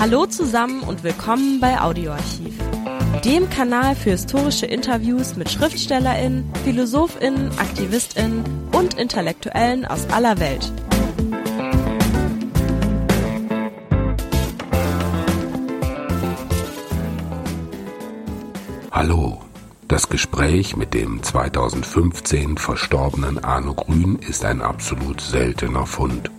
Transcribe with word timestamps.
Hallo 0.00 0.26
zusammen 0.26 0.82
und 0.84 1.02
willkommen 1.02 1.58
bei 1.58 1.80
Audioarchiv, 1.80 2.56
dem 3.24 3.50
Kanal 3.50 3.96
für 3.96 4.10
historische 4.10 4.64
Interviews 4.64 5.34
mit 5.34 5.50
Schriftstellerinnen, 5.50 6.48
Philosophinnen, 6.62 7.50
Aktivistinnen 7.58 8.44
und 8.70 8.94
Intellektuellen 8.94 9.84
aus 9.86 10.08
aller 10.10 10.38
Welt. 10.38 10.72
Hallo, 18.92 19.42
das 19.88 20.08
Gespräch 20.08 20.76
mit 20.76 20.94
dem 20.94 21.24
2015 21.24 22.56
verstorbenen 22.56 23.42
Arno 23.42 23.74
Grün 23.74 24.20
ist 24.20 24.44
ein 24.44 24.62
absolut 24.62 25.20
seltener 25.20 25.86
Fund. 25.86 26.30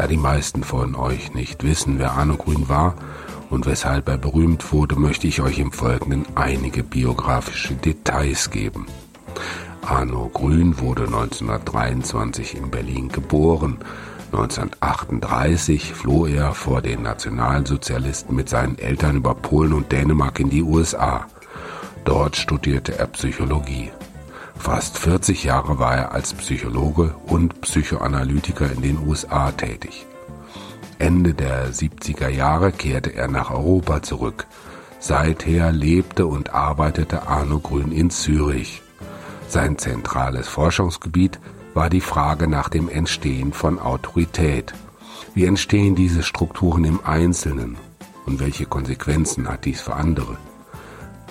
Da 0.00 0.06
die 0.06 0.16
meisten 0.16 0.64
von 0.64 0.94
euch 0.94 1.34
nicht 1.34 1.62
wissen, 1.62 1.98
wer 1.98 2.12
Arno 2.12 2.38
Grün 2.38 2.70
war 2.70 2.94
und 3.50 3.66
weshalb 3.66 4.08
er 4.08 4.16
berühmt 4.16 4.72
wurde, 4.72 4.96
möchte 4.96 5.26
ich 5.26 5.42
euch 5.42 5.58
im 5.58 5.72
Folgenden 5.72 6.24
einige 6.36 6.82
biografische 6.82 7.74
Details 7.74 8.50
geben. 8.50 8.86
Arno 9.82 10.30
Grün 10.32 10.78
wurde 10.78 11.02
1923 11.02 12.56
in 12.56 12.70
Berlin 12.70 13.10
geboren. 13.10 13.76
1938 14.32 15.92
floh 15.92 16.24
er 16.24 16.54
vor 16.54 16.80
den 16.80 17.02
Nationalsozialisten 17.02 18.34
mit 18.34 18.48
seinen 18.48 18.78
Eltern 18.78 19.16
über 19.16 19.34
Polen 19.34 19.74
und 19.74 19.92
Dänemark 19.92 20.40
in 20.40 20.48
die 20.48 20.62
USA. 20.62 21.26
Dort 22.06 22.36
studierte 22.36 22.98
er 22.98 23.08
Psychologie. 23.08 23.90
Fast 24.60 24.98
40 24.98 25.44
Jahre 25.44 25.78
war 25.78 25.96
er 25.96 26.12
als 26.12 26.34
Psychologe 26.34 27.14
und 27.26 27.62
Psychoanalytiker 27.62 28.70
in 28.70 28.82
den 28.82 28.98
USA 29.08 29.50
tätig. 29.52 30.06
Ende 30.98 31.32
der 31.32 31.72
70er 31.72 32.28
Jahre 32.28 32.70
kehrte 32.70 33.14
er 33.14 33.26
nach 33.26 33.50
Europa 33.50 34.02
zurück. 34.02 34.46
Seither 34.98 35.72
lebte 35.72 36.26
und 36.26 36.52
arbeitete 36.52 37.26
Arno 37.26 37.58
Grün 37.58 37.90
in 37.90 38.10
Zürich. 38.10 38.82
Sein 39.48 39.78
zentrales 39.78 40.46
Forschungsgebiet 40.46 41.40
war 41.72 41.88
die 41.88 42.02
Frage 42.02 42.46
nach 42.46 42.68
dem 42.68 42.90
Entstehen 42.90 43.54
von 43.54 43.78
Autorität. 43.78 44.74
Wie 45.32 45.46
entstehen 45.46 45.94
diese 45.94 46.22
Strukturen 46.22 46.84
im 46.84 47.00
Einzelnen 47.02 47.78
und 48.26 48.40
welche 48.40 48.66
Konsequenzen 48.66 49.48
hat 49.48 49.64
dies 49.64 49.80
für 49.80 49.94
andere? 49.94 50.36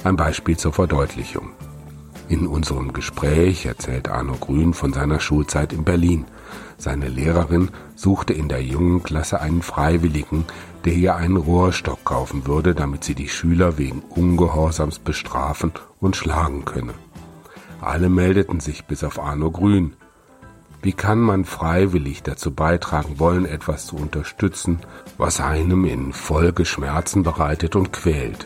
Ein 0.03 0.15
Beispiel 0.15 0.57
zur 0.57 0.73
Verdeutlichung. 0.73 1.51
In 2.29 2.45
unserem 2.45 2.93
Gespräch 2.93 3.65
erzählt 3.65 4.07
Arno 4.07 4.35
Grün 4.35 4.75
von 4.75 4.93
seiner 4.93 5.19
Schulzeit 5.19 5.73
in 5.73 5.83
Berlin. 5.83 6.25
Seine 6.77 7.07
Lehrerin 7.07 7.71
suchte 7.95 8.33
in 8.33 8.47
der 8.47 8.61
jungen 8.61 9.01
Klasse 9.01 9.41
einen 9.41 9.63
Freiwilligen, 9.63 10.45
der 10.85 10.93
ihr 10.93 11.15
einen 11.15 11.37
Rohrstock 11.37 12.05
kaufen 12.05 12.45
würde, 12.45 12.75
damit 12.75 13.03
sie 13.03 13.15
die 13.15 13.29
Schüler 13.29 13.79
wegen 13.79 14.03
Ungehorsams 14.09 14.99
bestrafen 14.99 15.71
und 15.99 16.15
schlagen 16.15 16.65
könne. 16.65 16.93
Alle 17.81 18.09
meldeten 18.09 18.59
sich 18.59 18.85
bis 18.85 19.03
auf 19.03 19.19
Arno 19.19 19.49
Grün. 19.49 19.95
Wie 20.83 20.93
kann 20.93 21.19
man 21.19 21.45
freiwillig 21.45 22.21
dazu 22.21 22.53
beitragen 22.53 23.17
wollen, 23.17 23.45
etwas 23.45 23.87
zu 23.87 23.95
unterstützen, 23.95 24.77
was 25.17 25.41
einem 25.41 25.83
in 25.83 26.13
Folge 26.13 26.65
Schmerzen 26.65 27.23
bereitet 27.23 27.75
und 27.75 27.91
quält? 27.91 28.45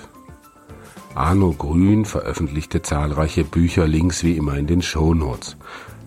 Arno 1.15 1.53
Grün 1.53 2.05
veröffentlichte 2.05 2.81
zahlreiche 2.81 3.43
Bücher, 3.43 3.87
links 3.87 4.23
wie 4.23 4.35
immer 4.35 4.55
in 4.55 4.65
den 4.65 4.81
Shownotes. 4.81 5.57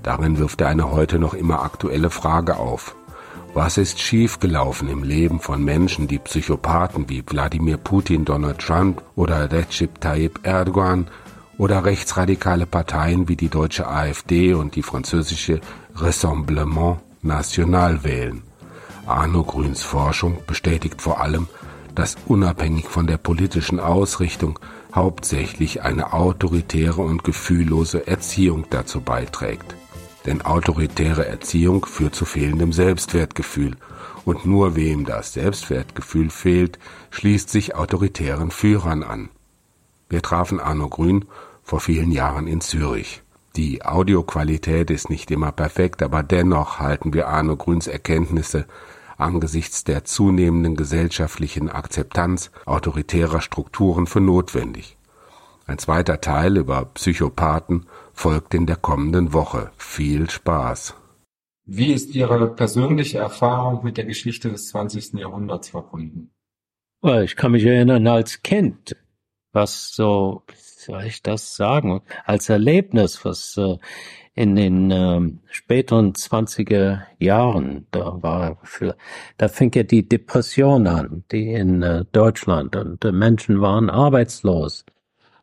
Darin 0.03 0.39
wirft 0.39 0.61
er 0.61 0.69
eine 0.69 0.91
heute 0.91 1.21
noch 1.21 1.33
immer 1.33 1.63
aktuelle 1.63 2.11
Frage 2.11 2.57
auf. 2.57 2.97
Was 3.55 3.79
ist 3.79 4.01
schiefgelaufen 4.01 4.89
im 4.89 5.05
Leben 5.05 5.39
von 5.39 5.63
Menschen, 5.63 6.09
die 6.09 6.19
Psychopathen 6.19 7.09
wie 7.09 7.23
Wladimir 7.25 7.77
Putin, 7.77 8.25
Donald 8.25 8.59
Trump 8.59 9.01
oder 9.15 9.51
Recep 9.51 10.01
Tayyip 10.01 10.41
Erdogan 10.43 11.07
oder 11.57 11.85
rechtsradikale 11.85 12.67
Parteien 12.67 13.29
wie 13.29 13.37
die 13.37 13.49
deutsche 13.49 13.87
AfD 13.87 14.55
und 14.55 14.75
die 14.75 14.83
französische 14.83 15.61
Rassemblement 15.95 16.99
National 17.23 18.03
wählen? 18.03 18.43
Arno 19.07 19.45
Grüns 19.45 19.83
Forschung 19.83 20.39
bestätigt 20.49 21.01
vor 21.01 21.21
allem, 21.21 21.47
dass 21.97 22.17
unabhängig 22.27 22.87
von 22.87 23.07
der 23.07 23.17
politischen 23.17 23.81
Ausrichtung 23.81 24.59
hauptsächlich 24.97 25.83
eine 25.83 26.15
autoritäre 26.15 27.03
und 27.03 27.23
gefühllose 27.23 28.07
Erziehung 28.07 28.65
dazu 28.71 29.03
beiträgt. 29.03 29.77
Denn 30.25 30.43
autoritäre 30.43 31.27
Erziehung 31.27 31.85
führt 31.87 32.17
zu 32.17 32.25
fehlendem 32.25 32.73
Selbstwertgefühl, 32.73 33.77
und 34.25 34.45
nur 34.45 34.75
wem 34.75 35.05
das 35.05 35.35
Selbstwertgefühl 35.35 36.31
fehlt, 36.31 36.81
schließt 37.11 37.49
sich 37.49 37.77
autoritären 37.77 38.51
Führern 38.51 39.05
an. 39.05 39.29
Wir 40.09 40.21
trafen 40.21 40.59
Arno 40.59 40.89
Grün 40.89 41.27
vor 41.63 41.79
vielen 41.79 42.11
Jahren 42.11 42.49
in 42.49 42.61
Zürich. 42.61 43.23
Die 43.55 43.85
Audioqualität 43.85 44.91
ist 44.91 45.11
nicht 45.11 45.31
immer 45.31 45.53
perfekt, 45.53 46.03
aber 46.03 46.25
dennoch 46.25 46.81
halten 46.81 47.15
wir 47.15 47.29
Arno 47.29 47.57
Grüns 47.57 47.87
Erkenntnisse 47.87 48.67
angesichts 49.17 49.85
der 49.85 50.05
zunehmenden 50.05 50.77
gesellschaftlichen 50.77 51.69
Akzeptanz 51.69 52.51
autoritärer 52.65 53.41
Strukturen 53.41 54.07
für 54.07 54.21
notwendig. 54.21 54.97
Ein 55.67 55.79
zweiter 55.79 56.21
Teil 56.21 56.57
über 56.57 56.85
Psychopathen 56.95 57.87
folgt 58.13 58.55
in 58.55 58.67
der 58.67 58.77
kommenden 58.77 59.33
Woche. 59.33 59.71
Viel 59.77 60.31
Spaß! 60.31 60.95
Wie 61.65 61.93
ist 61.93 62.15
Ihre 62.15 62.55
persönliche 62.55 63.19
Erfahrung 63.19 63.83
mit 63.83 63.97
der 63.97 64.05
Geschichte 64.05 64.51
des 64.51 64.69
20. 64.69 65.15
Jahrhunderts 65.15 65.71
verbunden? 65.71 66.31
Ich 67.03 67.35
kann 67.35 67.53
mich 67.53 67.65
erinnern 67.65 68.07
als 68.07 68.43
Kind, 68.43 68.97
was 69.53 69.93
so, 69.93 70.43
wie 70.47 70.55
soll 70.57 71.05
ich 71.05 71.23
das 71.23 71.57
sagen, 71.57 72.03
als 72.25 72.49
Erlebnis, 72.49 73.25
was 73.25 73.57
äh, 73.57 73.79
in 74.37 74.55
den 74.55 74.91
ähm, 74.91 75.41
späteren 75.51 76.15
zwanziger 76.15 77.07
Jahren, 77.19 77.87
da 77.91 78.23
war, 78.23 78.59
da 79.39 79.49
fing 79.49 79.73
ja 79.75 79.83
die 79.83 80.07
Depression 80.07 80.87
an, 80.87 81.25
die 81.33 81.53
in 81.55 81.83
äh, 81.83 82.05
Deutschland 82.13 82.77
und 82.77 83.03
äh, 83.03 83.13
Menschen 83.13 83.63
waren 83.63 83.89
arbeitslos 83.89 84.85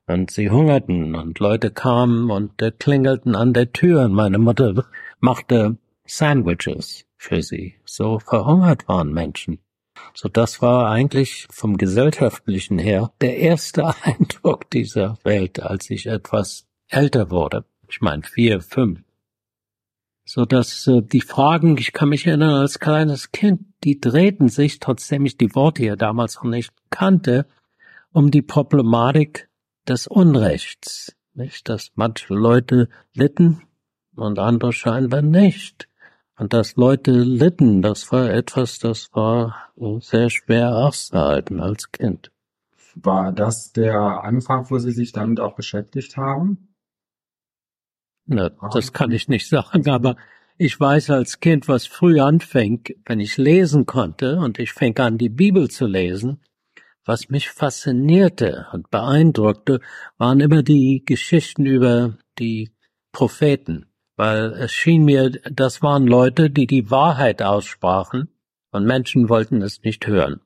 und 0.05 0.29
sie 0.29 0.51
hungerten 0.51 1.15
und 1.15 1.39
Leute 1.39 1.71
kamen 1.71 2.29
und 2.29 2.61
äh, 2.61 2.69
klingelten 2.69 3.35
an 3.35 3.53
der 3.53 3.73
Tür 3.73 4.03
und 4.03 4.13
meine 4.13 4.37
Mutter 4.37 4.85
machte 5.19 5.77
Sandwiches 6.05 7.05
für 7.17 7.41
sie. 7.41 7.73
So 7.85 8.19
verhungert 8.19 8.87
waren 8.87 9.11
Menschen. 9.11 9.57
So 10.13 10.29
das 10.29 10.61
war 10.61 10.91
eigentlich 10.91 11.47
vom 11.49 11.77
gesellschaftlichen 11.77 12.77
her 12.77 13.11
der 13.21 13.37
erste 13.37 13.91
Eindruck 14.03 14.69
dieser 14.69 15.17
Welt, 15.23 15.63
als 15.63 15.89
ich 15.89 16.05
etwas 16.05 16.67
älter 16.89 17.31
wurde 17.31 17.65
ich 17.93 18.01
meine 18.01 18.23
vier, 18.23 18.59
fünf. 18.59 19.03
So 20.25 20.45
dass 20.45 20.87
äh, 20.87 21.03
die 21.03 21.21
Fragen, 21.21 21.77
ich 21.77 21.93
kann 21.93 22.09
mich 22.09 22.25
erinnern 22.25 22.55
als 22.55 22.79
kleines 22.79 23.31
Kind, 23.31 23.65
die 23.83 23.99
drehten 23.99 24.49
sich, 24.49 24.79
trotzdem 24.79 25.25
ich 25.27 25.37
die 25.37 25.53
Worte 25.53 25.85
ja 25.85 25.95
damals 25.95 26.37
noch 26.37 26.45
nicht 26.49 26.73
kannte, 26.89 27.45
um 28.11 28.31
die 28.31 28.41
Problematik 28.41 29.47
des 29.87 30.07
Unrechts. 30.07 31.15
Nicht, 31.35 31.69
dass 31.69 31.91
manche 31.93 32.33
Leute 32.33 32.89
litten 33.13 33.61
und 34.15 34.39
andere 34.39 34.73
scheinbar 34.73 35.21
nicht. 35.21 35.87
Und 36.35 36.53
dass 36.53 36.75
Leute 36.77 37.11
litten, 37.11 37.83
das 37.83 38.11
war 38.11 38.31
etwas, 38.31 38.79
das 38.79 39.13
war 39.13 39.71
sehr 39.99 40.31
schwer 40.31 40.75
auszuhalten 40.77 41.59
als 41.59 41.91
Kind. 41.91 42.31
War 42.95 43.31
das 43.31 43.71
der 43.71 44.23
Anfang, 44.23 44.69
wo 44.71 44.79
Sie 44.79 44.91
sich 44.91 45.11
damit 45.11 45.39
auch 45.39 45.55
beschäftigt 45.55 46.17
haben? 46.17 46.72
Na, 48.25 48.49
das 48.71 48.93
kann 48.93 49.11
ich 49.11 49.27
nicht 49.27 49.47
sagen, 49.49 49.89
aber 49.89 50.15
ich 50.57 50.79
weiß 50.79 51.09
als 51.09 51.39
Kind, 51.39 51.67
was 51.67 51.87
früh 51.87 52.19
anfängt, 52.19 52.93
wenn 53.05 53.19
ich 53.19 53.37
lesen 53.37 53.85
konnte 53.85 54.37
und 54.37 54.59
ich 54.59 54.73
fing 54.73 54.97
an, 54.99 55.17
die 55.17 55.29
Bibel 55.29 55.69
zu 55.69 55.87
lesen. 55.87 56.41
Was 57.05 57.29
mich 57.29 57.49
faszinierte 57.49 58.67
und 58.71 58.89
beeindruckte, 58.89 59.81
waren 60.17 60.39
immer 60.39 60.63
die 60.63 61.03
Geschichten 61.05 61.65
über 61.65 62.17
die 62.39 62.71
Propheten, 63.11 63.87
weil 64.15 64.53
es 64.53 64.71
schien 64.71 65.03
mir, 65.03 65.31
das 65.51 65.81
waren 65.81 66.07
Leute, 66.07 66.49
die 66.49 66.65
die 66.65 66.89
Wahrheit 66.89 67.41
aussprachen 67.41 68.29
und 68.71 68.85
Menschen 68.85 69.27
wollten 69.27 69.61
es 69.61 69.81
nicht 69.81 70.07
hören 70.07 70.39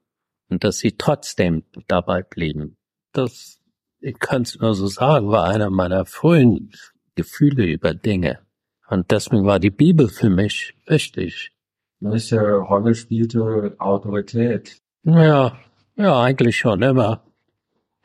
und 0.50 0.64
dass 0.64 0.80
sie 0.80 0.94
trotzdem 0.94 1.64
dabei 1.88 2.24
blieben. 2.24 2.78
Das, 3.14 3.60
ich 4.00 4.18
kann 4.18 4.42
es 4.42 4.58
nur 4.60 4.74
so 4.74 4.88
sagen, 4.88 5.30
war 5.30 5.46
einer 5.46 5.70
meiner 5.70 6.06
frühen 6.06 6.72
Gefühle 7.18 7.66
über 7.66 7.94
Dinge. 7.94 8.40
Und 8.90 9.12
deswegen 9.12 9.46
war 9.46 9.60
die 9.60 9.72
Bibel 9.72 10.08
für 10.08 10.30
mich 10.30 10.74
wichtig. 10.86 11.52
Welche 12.00 12.40
Rolle 12.40 12.96
spielte 12.96 13.76
Autorität? 13.80 14.78
Ja, 15.04 15.58
ja, 15.98 16.22
eigentlich 16.22 16.58
schon 16.58 16.82
immer. 16.82 17.24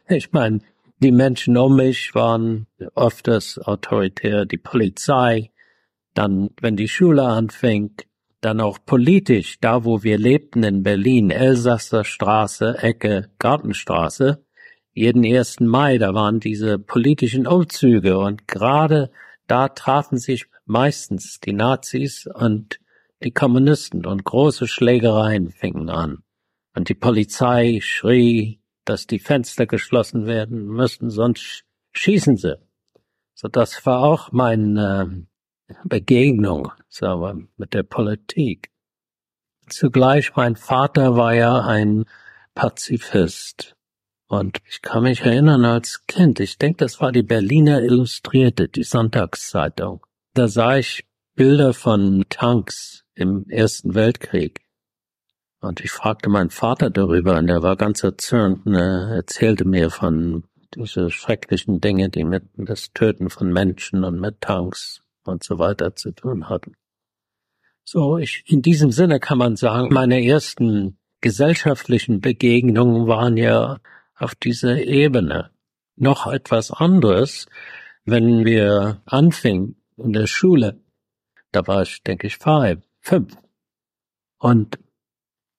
Ich 0.09 0.33
meine, 0.33 0.61
die 0.99 1.13
Menschen 1.13 1.57
um 1.57 1.77
mich 1.77 2.15
waren 2.15 2.67
öfters 2.97 3.59
autoritär, 3.59 4.47
die 4.47 4.57
Polizei, 4.57 5.51
dann, 6.15 6.51
wenn 6.61 6.77
die 6.77 6.89
Schule 6.89 7.23
anfing, 7.23 7.95
dann 8.41 8.61
auch 8.61 8.79
politisch, 8.85 9.59
da 9.61 9.85
wo 9.85 10.03
wir 10.03 10.19
lebten 10.19 10.63
in 10.65 10.83
Berlin, 10.83 11.31
Elsasser 11.31 12.05
Straße, 12.05 12.79
Ecke, 12.79 13.31
Gartenstraße, 13.39 14.45
jeden 14.93 15.25
ersten 15.25 15.67
Mai, 15.67 15.99
da 15.99 16.15
waren 16.15 16.41
diese 16.41 16.79
politischen 16.79 17.47
Umzüge 17.47 18.19
und 18.19 18.47
gerade 18.47 19.11
da 19.47 19.69
trafen 19.69 20.19
sich 20.19 20.47
meistens 20.67 21.41
die 21.41 21.53
Nazis 21.53 22.27
und 22.27 22.79
die 23.23 23.33
Kommunisten 23.33 24.07
und 24.07 24.25
große 24.25 24.67
Schlägereien 24.67 25.51
fingen 25.51 25.89
an. 25.89 26.23
Und 26.75 26.89
die 26.89 26.95
Polizei 26.95 27.81
schrie, 27.83 28.61
dass 28.85 29.07
die 29.07 29.19
Fenster 29.19 29.67
geschlossen 29.67 30.27
werden 30.27 30.67
müssten, 30.67 31.11
sonst 31.11 31.65
schießen 31.93 32.37
sie. 32.37 32.59
So, 33.35 33.49
das 33.49 33.85
war 33.87 34.03
auch 34.03 34.33
meine 34.33 35.27
äh, 35.69 35.75
Begegnung, 35.85 36.73
sagen 36.89 37.21
wir, 37.21 37.49
mit 37.57 37.75
der 37.75 37.83
Politik. 37.83 38.71
Zugleich, 39.69 40.35
mein 40.37 40.57
Vater 40.57 41.17
war 41.17 41.35
ja 41.35 41.61
ein 41.61 42.05
Pazifist. 42.55 43.77
Und 44.33 44.63
ich 44.67 44.81
kann 44.81 45.03
mich 45.03 45.21
erinnern 45.21 45.67
als 45.67 46.07
Kind, 46.07 46.41
ich 46.41 46.57
denke, 46.57 46.79
das 46.79 47.03
war 47.03 47.13
die 47.13 47.23
Berliner 47.23 47.83
Illustrierte, 47.83 48.67
die 48.67 48.83
Sonntagszeitung. 48.83 50.07
Da 50.33 50.49
sah 50.49 50.79
ich 50.79 51.05
Bilder 51.35 51.75
von 51.75 52.25
Tanks 52.31 53.05
im 53.15 53.45
Ersten 53.51 53.95
Weltkrieg. 53.95 54.63
Und 55.61 55.85
ich 55.85 55.91
fragte 55.91 56.31
meinen 56.31 56.49
Vater 56.49 56.89
darüber 56.89 57.37
und 57.37 57.51
er 57.51 57.63
war 57.63 57.77
ganz 57.77 58.03
erzürnt 58.05 58.65
und 58.65 58.75
er 58.75 59.17
erzählte 59.17 59.67
mir 59.67 59.91
von 59.91 60.45
diese 60.75 61.11
schrecklichen 61.11 61.83
Dinge, 61.83 62.09
die 62.09 62.25
mit 62.25 62.45
das 62.57 62.91
Töten 62.95 63.29
von 63.29 63.53
Menschen 63.53 64.03
und 64.03 64.19
mit 64.19 64.41
Tanks 64.41 65.03
und 65.25 65.45
so 65.45 65.59
weiter 65.59 65.95
zu 65.95 66.11
tun 66.11 66.49
hatten. 66.49 66.73
So, 67.85 68.17
ich, 68.17 68.45
in 68.47 68.63
diesem 68.63 68.93
Sinne 68.93 69.21
kann 69.21 69.37
man 69.37 69.57
sagen, 69.57 69.93
meine 69.93 70.25
ersten 70.25 70.97
gesellschaftlichen 71.21 72.23
Begegnungen 72.23 73.07
waren 73.07 73.37
ja 73.37 73.79
auf 74.23 74.35
dieser 74.35 74.83
Ebene. 74.83 75.51
Noch 75.97 76.27
etwas 76.27 76.71
anderes, 76.71 77.47
wenn 78.05 78.45
wir 78.45 79.03
anfingen 79.05 79.77
in 79.97 80.13
der 80.13 80.27
Schule, 80.27 80.81
da 81.53 81.67
war 81.67 81.83
ich, 81.83 82.03
denke 82.03 82.27
ich, 82.27 82.39
five, 82.39 82.81
fünf. 83.01 83.37
Und 84.39 84.79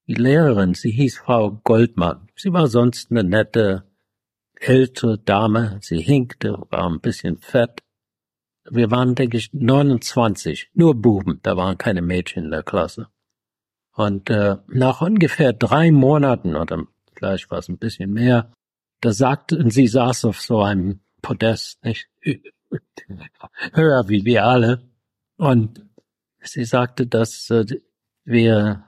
die 0.07 0.15
Lehrerin, 0.15 0.73
sie 0.73 0.91
hieß 0.91 1.19
Frau 1.19 1.61
Goldmann. 1.63 2.27
Sie 2.35 2.51
war 2.51 2.67
sonst 2.67 3.11
eine 3.11 3.23
nette, 3.23 3.83
ältere 4.55 5.17
Dame. 5.17 5.79
Sie 5.81 6.01
hinkte, 6.01 6.57
war 6.69 6.89
ein 6.89 6.99
bisschen 6.99 7.37
fett. 7.37 7.81
Wir 8.69 8.91
waren, 8.91 9.15
denke 9.15 9.37
ich, 9.37 9.53
29, 9.53 10.71
nur 10.73 10.95
Buben, 10.95 11.39
da 11.43 11.55
waren 11.57 11.77
keine 11.77 12.01
Mädchen 12.01 12.45
in 12.45 12.51
der 12.51 12.63
Klasse. 12.63 13.07
Und 13.93 14.29
äh, 14.29 14.57
nach 14.67 15.01
ungefähr 15.01 15.53
drei 15.53 15.91
Monaten, 15.91 16.55
oder 16.55 16.85
vielleicht 17.15 17.49
war 17.51 17.59
es 17.59 17.69
ein 17.69 17.77
bisschen 17.77 18.11
mehr, 18.11 18.51
da 19.01 19.11
sagte, 19.11 19.57
und 19.57 19.71
sie 19.71 19.87
saß 19.87 20.25
auf 20.25 20.41
so 20.41 20.61
einem 20.61 21.01
Podest, 21.21 21.83
nicht? 21.83 22.09
höher 23.73 24.07
wie 24.07 24.25
wir 24.25 24.45
alle. 24.45 24.89
Und 25.37 25.85
sie 26.41 26.65
sagte, 26.65 27.07
dass 27.07 27.49
äh, 27.49 27.65
wir 28.23 28.85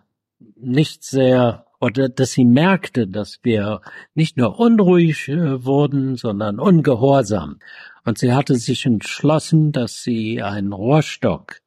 nicht 0.56 1.04
sehr 1.04 1.66
oder 1.80 2.10
dass 2.10 2.31
sie 2.31 2.45
merkte, 2.45 3.07
dass 3.07 3.39
wir 3.44 3.81
nicht 4.13 4.38
nur 4.38 4.60
unruhig 4.60 5.27
äh, 5.27 5.66
wurden, 5.66 6.16
sondern 6.16 6.60
ungehorsam. 6.60 7.60
Und 8.06 8.18
sie 8.18 8.33
hatte 8.33 8.56
sich 8.56 8.86
entschlossen, 8.86 9.72
dass 9.72 10.01
sie 10.01 10.42
einen 10.42 10.74
Rohrstock 10.74 11.62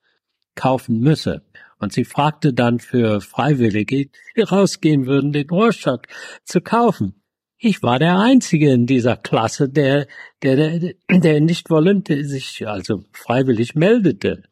kaufen 0.54 1.00
müsse. 1.00 1.42
Und 1.78 1.92
sie 1.92 2.04
fragte 2.04 2.52
dann 2.52 2.80
für 2.80 3.20
Freiwillige, 3.20 4.10
die 4.36 4.40
rausgehen 4.40 5.06
würden, 5.06 5.32
den 5.32 5.48
Rohrstock 5.48 6.06
zu 6.44 6.60
kaufen. 6.60 7.22
Ich 7.56 7.82
war 7.82 7.98
der 7.98 8.18
Einzige 8.18 8.72
in 8.72 8.86
dieser 8.86 9.16
Klasse, 9.16 9.68
der, 9.68 10.06
der, 10.42 10.78
der, 10.78 10.94
der 11.08 11.40
nicht 11.40 11.70
wollte, 11.70 12.24
sich 12.24 12.66
also 12.66 13.04
freiwillig 13.12 13.74
meldete. 13.74 14.44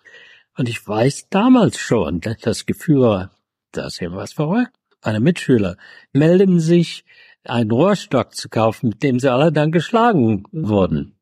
Und 0.56 0.68
ich 0.68 0.86
weiß 0.86 1.28
damals 1.30 1.78
schon, 1.78 2.20
das 2.42 2.66
Gefühl 2.66 3.28
das 3.72 3.94
ist 3.94 4.00
ja 4.00 4.12
was 4.12 4.32
verrückt. 4.32 4.72
Meine 5.04 5.20
Mitschüler 5.20 5.76
melden 6.12 6.58
sich, 6.58 7.04
einen 7.44 7.70
Rohrstock 7.70 8.34
zu 8.34 8.48
kaufen, 8.48 8.88
mit 8.88 9.02
dem 9.02 9.20
sie 9.20 9.30
alle 9.30 9.52
dann 9.52 9.70
geschlagen 9.70 10.44
wurden. 10.50 11.16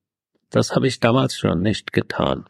Das 0.49 0.75
habe 0.75 0.87
ich 0.87 1.01
damals 1.01 1.37
schon 1.37 1.61
nicht 1.61 1.93
getan. 1.93 2.49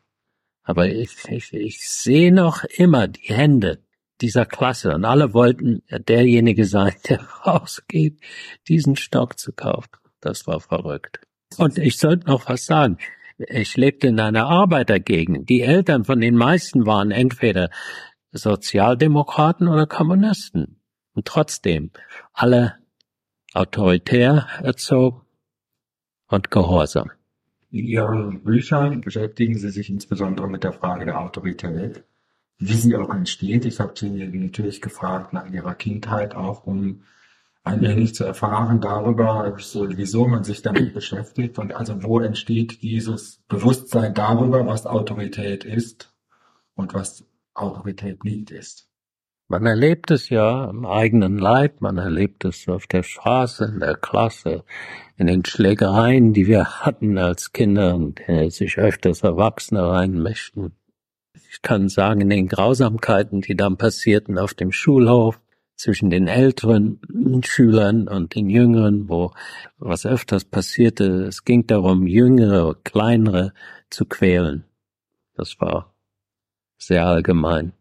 Aber 0.64 0.88
ich, 0.88 1.10
ich, 1.28 1.52
ich 1.52 1.88
sehe 1.88 2.32
noch 2.32 2.64
immer 2.64 3.06
die 3.06 3.34
Hände 3.34 3.84
dieser 4.20 4.46
Klasse 4.46 4.94
und 4.94 5.04
alle 5.04 5.34
wollten 5.34 5.82
derjenige 5.90 6.64
sein, 6.64 6.94
der 7.08 7.20
rausgeht, 7.46 8.20
diesen 8.68 8.96
Stock 8.96 9.38
zu 9.38 9.52
kaufen. 9.52 9.90
Das 10.20 10.46
war 10.46 10.60
verrückt. 10.60 11.20
Und 11.58 11.78
ich 11.78 11.98
sollte 11.98 12.26
noch 12.26 12.48
was 12.48 12.64
sagen. 12.64 12.98
Ich 13.36 13.76
lebte 13.76 14.08
in 14.08 14.20
einer 14.20 14.46
Arbeitergegend. 14.46 15.48
Die 15.48 15.62
Eltern 15.62 16.04
von 16.04 16.20
den 16.20 16.36
meisten 16.36 16.86
waren 16.86 17.10
entweder 17.10 17.70
Sozialdemokraten 18.32 19.68
oder 19.68 19.86
Kommunisten. 19.86 20.80
Und 21.14 21.26
trotzdem 21.26 21.90
alle 22.32 22.76
autoritär 23.52 24.48
erzogen 24.62 25.20
und 26.28 26.50
gehorsam. 26.50 27.10
In 27.74 27.86
Ihren 27.86 28.44
Büchern 28.44 29.00
beschäftigen 29.00 29.58
Sie 29.58 29.70
sich 29.70 29.90
insbesondere 29.90 30.48
mit 30.48 30.64
der 30.64 30.72
Frage 30.72 31.04
der 31.04 31.20
Autorität 31.20 32.04
wie 32.58 32.74
sie 32.74 32.96
auch 32.96 33.10
entsteht. 33.10 33.64
Ich 33.64 33.80
habe 33.80 33.92
sie 33.96 34.10
natürlich 34.10 34.80
gefragt 34.80 35.32
nach 35.32 35.50
ihrer 35.50 35.74
Kindheit 35.74 36.34
auch, 36.34 36.66
um 36.66 37.02
ein 37.62 37.80
wenig 37.80 38.14
zu 38.14 38.24
erfahren 38.24 38.80
darüber, 38.80 39.54
so, 39.58 39.88
wieso 39.88 40.28
man 40.28 40.44
sich 40.44 40.62
damit 40.62 40.92
beschäftigt 40.94 41.58
und 41.58 41.74
also 41.74 42.02
wo 42.02 42.20
entsteht 42.20 42.82
dieses 42.82 43.40
Bewusstsein 43.48 44.12
darüber, 44.14 44.66
was 44.66 44.86
Autorität 44.86 45.64
ist 45.64 46.14
und 46.74 46.92
was 46.92 47.24
Autorität 47.54 48.22
nicht 48.24 48.50
ist. 48.50 48.88
Man 49.48 49.66
erlebt 49.66 50.10
es 50.10 50.30
ja 50.30 50.70
im 50.70 50.86
eigenen 50.86 51.38
Leib, 51.38 51.80
man 51.80 51.98
erlebt 51.98 52.44
es 52.44 52.66
auf 52.66 52.86
der 52.86 53.02
Straße, 53.02 53.66
in 53.66 53.80
der 53.80 53.94
Klasse, 53.94 54.64
in 55.16 55.26
den 55.26 55.44
Schlägereien, 55.44 56.32
die 56.32 56.46
wir 56.46 56.80
hatten 56.80 57.18
als 57.18 57.52
Kinder 57.52 57.94
und 57.94 58.20
sich 58.48 58.78
öfters 58.78 59.22
Erwachsene 59.22 59.86
reinmischten 59.86 60.72
ich 61.54 61.62
kann 61.62 61.88
sagen, 61.88 62.22
in 62.22 62.30
den 62.30 62.48
Grausamkeiten, 62.48 63.40
die 63.40 63.54
dann 63.54 63.76
passierten 63.76 64.38
auf 64.38 64.54
dem 64.54 64.72
Schulhof, 64.72 65.40
zwischen 65.76 66.10
den 66.10 66.26
älteren 66.28 67.00
Schülern 67.44 68.08
und 68.08 68.34
den 68.34 68.48
jüngeren, 68.48 69.08
wo 69.08 69.32
was 69.76 70.06
öfters 70.06 70.44
passierte, 70.44 71.24
es 71.24 71.44
ging 71.44 71.66
darum, 71.66 72.06
jüngere, 72.06 72.76
kleinere 72.84 73.52
zu 73.90 74.04
quälen. 74.04 74.64
Das 75.34 75.60
war 75.60 75.94
sehr 76.78 77.06
allgemein. 77.06 77.72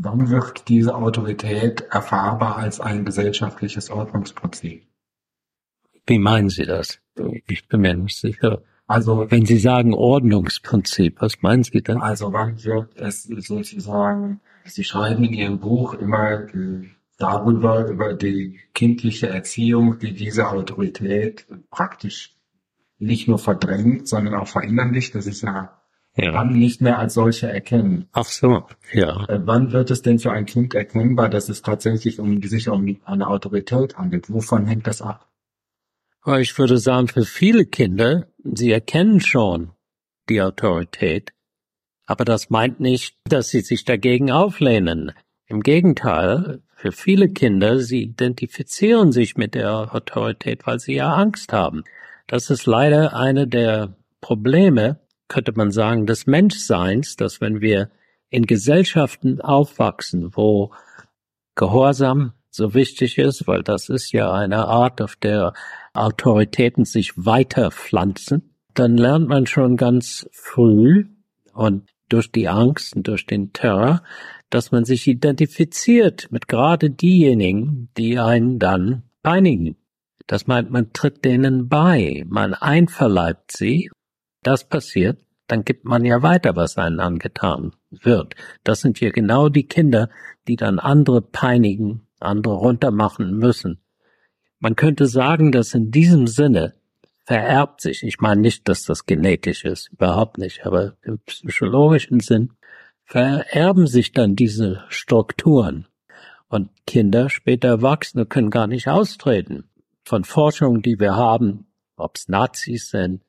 Wann 0.00 0.30
wird 0.30 0.68
diese 0.68 0.94
Autorität 0.94 1.80
erfahrbar 1.90 2.56
als 2.56 2.80
ein 2.80 3.04
gesellschaftliches 3.04 3.90
Ordnungsprinzip? 3.90 4.86
Wie 6.06 6.18
meinen 6.18 6.48
Sie 6.48 6.64
das? 6.64 7.00
Ich 7.46 7.66
bin 7.66 7.80
mir 7.80 7.94
nicht 7.94 8.16
sicher. 8.16 8.62
Also 8.86 9.30
wenn 9.30 9.44
Sie 9.44 9.58
sagen 9.58 9.92
Ordnungsprinzip, 9.94 11.20
was 11.20 11.42
meinen 11.42 11.64
Sie 11.64 11.82
denn? 11.82 11.98
Also 11.98 12.32
wann 12.32 12.62
wird 12.64 12.96
es 12.96 13.24
sozusagen, 13.24 14.40
Sie 14.64 14.84
schreiben 14.84 15.24
in 15.24 15.34
Ihrem 15.34 15.58
Buch 15.58 15.94
immer 15.94 16.46
darüber, 17.18 17.88
über 17.88 18.14
die 18.14 18.60
kindliche 18.74 19.28
Erziehung, 19.28 19.98
die 19.98 20.14
diese 20.14 20.48
Autorität 20.48 21.46
praktisch 21.70 22.36
nicht 22.98 23.28
nur 23.28 23.38
verdrängt, 23.38 24.08
sondern 24.08 24.34
auch 24.34 24.48
verinnerlicht. 24.48 25.14
Das 25.14 25.26
ist 25.26 25.42
ja 25.42 25.77
ja. 26.16 26.32
Dann 26.32 26.52
nicht 26.52 26.80
mehr 26.80 26.98
als 26.98 27.14
solche 27.14 27.48
erkennen. 27.48 28.08
Ach 28.12 28.24
so, 28.24 28.64
ja. 28.92 29.24
Äh, 29.28 29.40
wann 29.44 29.72
wird 29.72 29.90
es 29.90 30.02
denn 30.02 30.18
für 30.18 30.32
ein 30.32 30.46
Kind 30.46 30.74
erkennbar, 30.74 31.28
dass 31.28 31.48
es 31.48 31.62
tatsächlich 31.62 32.18
um 32.18 32.42
sich 32.42 32.68
um 32.68 32.98
eine 33.04 33.28
Autorität 33.28 33.96
handelt? 33.96 34.32
Wovon 34.32 34.66
hängt 34.66 34.86
das 34.86 35.00
ab? 35.00 35.28
Ich 36.40 36.58
würde 36.58 36.76
sagen, 36.76 37.08
für 37.08 37.24
viele 37.24 37.64
Kinder 37.64 38.26
Sie 38.54 38.72
erkennen 38.72 39.20
schon 39.20 39.72
die 40.28 40.40
Autorität, 40.40 41.32
aber 42.06 42.24
das 42.24 42.50
meint 42.50 42.80
nicht, 42.80 43.16
dass 43.24 43.50
sie 43.50 43.60
sich 43.60 43.84
dagegen 43.84 44.30
auflehnen. 44.30 45.12
Im 45.46 45.60
Gegenteil, 45.60 46.62
für 46.74 46.92
viele 46.92 47.28
Kinder, 47.28 47.80
sie 47.80 48.02
identifizieren 48.02 49.12
sich 49.12 49.36
mit 49.36 49.54
der 49.54 49.94
Autorität, 49.94 50.66
weil 50.66 50.78
sie 50.78 50.94
ja 50.94 51.12
Angst 51.12 51.52
haben. 51.52 51.84
Das 52.26 52.50
ist 52.50 52.66
leider 52.66 53.14
eine 53.14 53.46
der 53.46 53.96
Probleme, 54.20 54.98
könnte 55.28 55.52
man 55.54 55.70
sagen, 55.70 56.06
des 56.06 56.26
Menschseins, 56.26 57.16
dass 57.16 57.40
wenn 57.40 57.60
wir 57.60 57.90
in 58.30 58.46
Gesellschaften 58.46 59.40
aufwachsen, 59.40 60.36
wo 60.36 60.72
Gehorsam 61.54 62.32
so 62.50 62.74
wichtig 62.74 63.18
ist, 63.18 63.46
weil 63.46 63.62
das 63.62 63.88
ist 63.88 64.12
ja 64.12 64.32
eine 64.32 64.66
Art, 64.66 65.00
auf 65.00 65.16
der 65.16 65.54
Autoritäten 65.92 66.84
sich 66.84 67.12
weiter 67.16 67.70
pflanzen, 67.70 68.54
dann 68.74 68.96
lernt 68.96 69.28
man 69.28 69.46
schon 69.46 69.76
ganz 69.76 70.28
früh 70.32 71.06
und 71.52 71.88
durch 72.08 72.30
die 72.30 72.48
Angst 72.48 72.96
und 72.96 73.08
durch 73.08 73.26
den 73.26 73.52
Terror, 73.52 74.02
dass 74.50 74.72
man 74.72 74.84
sich 74.84 75.06
identifiziert 75.06 76.28
mit 76.30 76.48
gerade 76.48 76.90
diejenigen, 76.90 77.90
die 77.96 78.18
einen 78.18 78.58
dann 78.58 79.02
peinigen. 79.22 79.76
Das 80.26 80.46
meint, 80.46 80.70
man 80.70 80.92
tritt 80.92 81.24
denen 81.24 81.68
bei, 81.68 82.24
man 82.28 82.54
einverleibt 82.54 83.56
sie. 83.56 83.90
Das 84.48 84.64
passiert, 84.64 85.18
dann 85.46 85.62
gibt 85.62 85.84
man 85.84 86.06
ja 86.06 86.22
weiter, 86.22 86.56
was 86.56 86.78
einem 86.78 87.00
angetan 87.00 87.76
wird. 87.90 88.34
Das 88.64 88.80
sind 88.80 88.96
hier 88.96 89.12
genau 89.12 89.50
die 89.50 89.66
Kinder, 89.66 90.08
die 90.46 90.56
dann 90.56 90.78
andere 90.78 91.20
peinigen, 91.20 92.06
andere 92.18 92.54
runtermachen 92.54 93.36
müssen. 93.36 93.82
Man 94.58 94.74
könnte 94.74 95.04
sagen, 95.04 95.52
dass 95.52 95.74
in 95.74 95.90
diesem 95.90 96.26
Sinne 96.26 96.76
vererbt 97.26 97.82
sich, 97.82 98.02
ich 98.02 98.20
meine 98.20 98.40
nicht, 98.40 98.66
dass 98.70 98.84
das 98.84 99.04
genetisch 99.04 99.66
ist, 99.66 99.92
überhaupt 99.92 100.38
nicht, 100.38 100.64
aber 100.64 100.96
im 101.02 101.18
psychologischen 101.26 102.20
Sinn 102.20 102.54
vererben 103.04 103.86
sich 103.86 104.12
dann 104.12 104.34
diese 104.34 104.82
Strukturen. 104.88 105.88
Und 106.48 106.70
Kinder, 106.86 107.28
später 107.28 107.68
Erwachsene 107.68 108.24
können 108.24 108.48
gar 108.48 108.66
nicht 108.66 108.88
austreten. 108.88 109.68
Von 110.04 110.24
Forschungen, 110.24 110.80
die 110.80 110.98
wir 110.98 111.16
haben, 111.16 111.66
ob 111.98 112.16
es 112.16 112.28
Nazis 112.28 112.88
sind, 112.88 113.20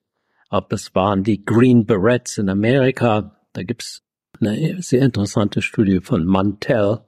ob 0.49 0.73
es 0.73 0.93
waren 0.95 1.23
die 1.23 1.45
Green 1.45 1.85
Berets 1.85 2.37
in 2.37 2.49
Amerika, 2.49 3.35
da 3.53 3.63
gibt's 3.63 4.03
eine 4.39 4.81
sehr 4.81 5.01
interessante 5.01 5.61
Studie 5.61 5.99
von 6.01 6.25
Mantell, 6.25 6.99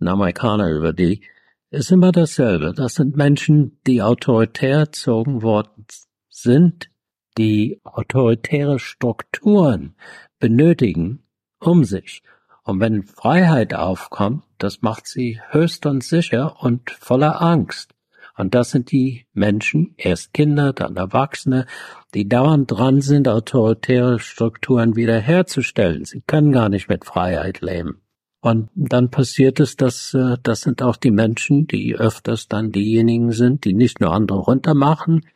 ein 0.00 0.08
Amerikaner 0.08 0.70
über 0.70 0.92
die, 0.92 1.22
ist 1.70 1.90
immer 1.90 2.12
dasselbe. 2.12 2.72
Das 2.74 2.94
sind 2.94 3.16
Menschen, 3.16 3.78
die 3.86 4.02
autoritär 4.02 4.78
erzogen 4.78 5.42
worden 5.42 5.86
sind, 6.30 6.90
die 7.36 7.80
autoritäre 7.84 8.78
Strukturen 8.78 9.94
benötigen, 10.38 11.24
um 11.60 11.84
sich. 11.84 12.22
Und 12.64 12.80
wenn 12.80 13.02
Freiheit 13.02 13.74
aufkommt, 13.74 14.44
das 14.58 14.82
macht 14.82 15.06
sie 15.06 15.40
höchst 15.50 15.86
unsicher 15.86 16.62
und 16.62 16.90
voller 16.90 17.40
Angst. 17.40 17.94
Und 18.38 18.54
das 18.54 18.70
sind 18.70 18.92
die 18.92 19.26
Menschen, 19.32 19.94
erst 19.96 20.32
Kinder, 20.32 20.72
dann 20.72 20.96
Erwachsene, 20.96 21.66
die 22.14 22.28
dauernd 22.28 22.70
dran 22.70 23.00
sind, 23.00 23.26
autoritäre 23.26 24.20
Strukturen 24.20 24.94
wiederherzustellen. 24.94 26.04
Sie 26.04 26.22
können 26.24 26.52
gar 26.52 26.68
nicht 26.68 26.88
mit 26.88 27.04
Freiheit 27.04 27.60
leben. 27.60 28.00
Und 28.40 28.70
dann 28.76 29.10
passiert 29.10 29.58
es, 29.58 29.74
dass 29.74 30.14
äh, 30.14 30.36
das 30.40 30.60
sind 30.60 30.82
auch 30.82 30.96
die 30.96 31.10
Menschen, 31.10 31.66
die 31.66 31.96
öfters 31.96 32.46
dann 32.46 32.70
diejenigen 32.70 33.32
sind, 33.32 33.64
die 33.64 33.74
nicht 33.74 34.00
nur 34.00 34.12
andere 34.12 34.38
runtermachen, 34.38 35.26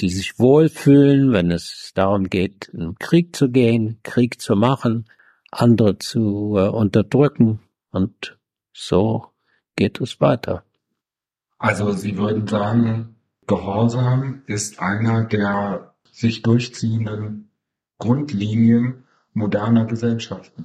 die 0.00 0.10
sich 0.10 0.38
wohlfühlen, 0.38 1.32
wenn 1.32 1.50
es 1.50 1.92
darum 1.94 2.28
geht, 2.28 2.68
in 2.74 2.94
Krieg 2.96 3.34
zu 3.34 3.50
gehen, 3.50 4.00
Krieg 4.02 4.38
zu 4.38 4.54
machen, 4.54 5.06
andere 5.50 5.96
zu 5.96 6.56
äh, 6.58 6.68
unterdrücken. 6.68 7.60
Und 7.90 8.38
so 8.74 9.28
geht 9.76 9.98
es 10.02 10.20
weiter. 10.20 10.62
Also 11.60 11.92
Sie 11.92 12.16
würden 12.16 12.46
sagen, 12.48 13.16
Gehorsam 13.46 14.42
ist 14.46 14.80
einer 14.80 15.24
der 15.24 15.94
sich 16.10 16.40
durchziehenden 16.40 17.50
Grundlinien 17.98 19.04
moderner 19.34 19.84
Gesellschaften. 19.84 20.64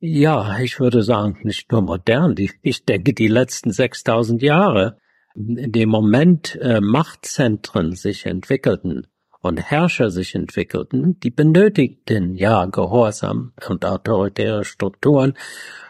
Ja, 0.00 0.58
ich 0.58 0.80
würde 0.80 1.04
sagen, 1.04 1.38
nicht 1.44 1.70
nur 1.70 1.82
modern, 1.82 2.34
ich 2.36 2.84
denke 2.84 3.12
die 3.12 3.28
letzten 3.28 3.70
6000 3.70 4.42
Jahre, 4.42 4.98
in 5.36 5.70
dem 5.70 5.88
Moment 5.88 6.58
äh, 6.60 6.80
Machtzentren 6.80 7.94
sich 7.94 8.26
entwickelten 8.26 9.06
und 9.40 9.60
Herrscher 9.60 10.10
sich 10.10 10.34
entwickelten, 10.34 11.20
die 11.20 11.30
benötigten 11.30 12.34
ja 12.34 12.66
Gehorsam 12.66 13.52
und 13.68 13.84
autoritäre 13.84 14.64
Strukturen, 14.64 15.34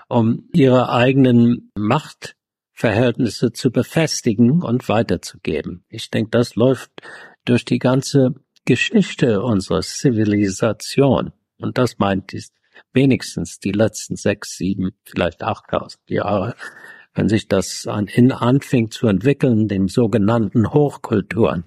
um 0.08 0.50
ihre 0.52 0.90
eigenen 0.90 1.70
Machtverhältnisse 2.82 3.52
zu 3.52 3.70
befestigen 3.70 4.60
und 4.62 4.88
weiterzugeben. 4.88 5.84
Ich 5.88 6.10
denke, 6.10 6.30
das 6.30 6.56
läuft 6.56 6.90
durch 7.44 7.64
die 7.64 7.78
ganze 7.78 8.34
Geschichte 8.64 9.40
unserer 9.42 9.82
Zivilisation. 9.82 11.32
Und 11.58 11.78
das 11.78 12.00
meint 12.00 12.32
die 12.32 12.42
wenigstens 12.92 13.60
die 13.60 13.70
letzten 13.70 14.16
sechs, 14.16 14.56
sieben, 14.56 14.90
vielleicht 15.04 15.44
achttausend 15.44 16.02
Jahre, 16.08 16.56
wenn 17.14 17.28
sich 17.28 17.46
das 17.46 17.86
an, 17.86 18.08
in 18.08 18.32
anfing 18.32 18.90
zu 18.90 19.06
entwickeln, 19.06 19.68
den 19.68 19.86
sogenannten 19.86 20.72
Hochkulturen. 20.72 21.64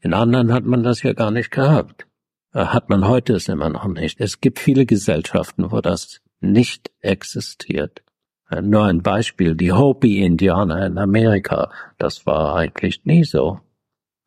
In 0.00 0.14
anderen 0.14 0.54
hat 0.54 0.64
man 0.64 0.82
das 0.82 1.02
ja 1.02 1.12
gar 1.12 1.32
nicht 1.32 1.50
gehabt. 1.50 2.06
Äh, 2.54 2.64
hat 2.64 2.88
man 2.88 3.06
heute 3.06 3.34
es 3.34 3.48
immer 3.48 3.68
noch 3.68 3.86
nicht. 3.86 4.20
Es 4.20 4.40
gibt 4.40 4.58
viele 4.58 4.86
Gesellschaften, 4.86 5.70
wo 5.70 5.82
das 5.82 6.22
nicht 6.40 6.90
existiert. 7.00 8.02
Äh, 8.50 8.62
nur 8.62 8.84
ein 8.84 9.02
Beispiel, 9.02 9.54
die 9.54 9.72
Hopi-Indianer 9.72 10.86
in 10.86 10.98
Amerika, 10.98 11.70
das 11.98 12.26
war 12.26 12.56
eigentlich 12.56 13.04
nie 13.04 13.24
so. 13.24 13.60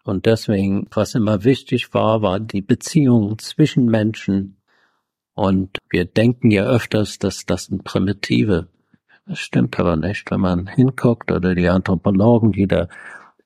Und 0.04 0.26
deswegen, 0.26 0.88
was 0.92 1.16
immer 1.16 1.44
wichtig 1.44 1.94
war, 1.94 2.22
war 2.22 2.40
die 2.40 2.62
Beziehung 2.62 3.38
zwischen 3.38 3.86
Menschen, 3.86 4.60
und 5.40 5.78
wir 5.90 6.04
denken 6.04 6.52
ja 6.52 6.66
öfters, 6.66 7.18
dass 7.18 7.46
das 7.46 7.68
sind 7.68 7.86
Primitive. 7.86 8.68
Das 9.26 9.40
stimmt 9.40 9.80
aber 9.80 9.96
nicht. 9.96 10.30
Wenn 10.30 10.42
man 10.42 10.68
hinguckt 10.68 11.32
oder 11.32 11.56
die 11.56 11.70
Anthropologen, 11.70 12.52
die 12.52 12.68
da 12.68 12.90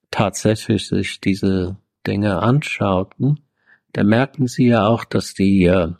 tatsächlich 0.10 0.88
sich 0.88 1.22
diese 1.22 1.78
Dinge 2.08 2.42
anschauten, 2.42 3.42
da 3.92 4.04
merken 4.04 4.48
sie 4.48 4.70
ja 4.70 4.88
auch, 4.88 5.06
dass 5.06 5.36
die, 5.36 5.66
äh, 5.66 5.92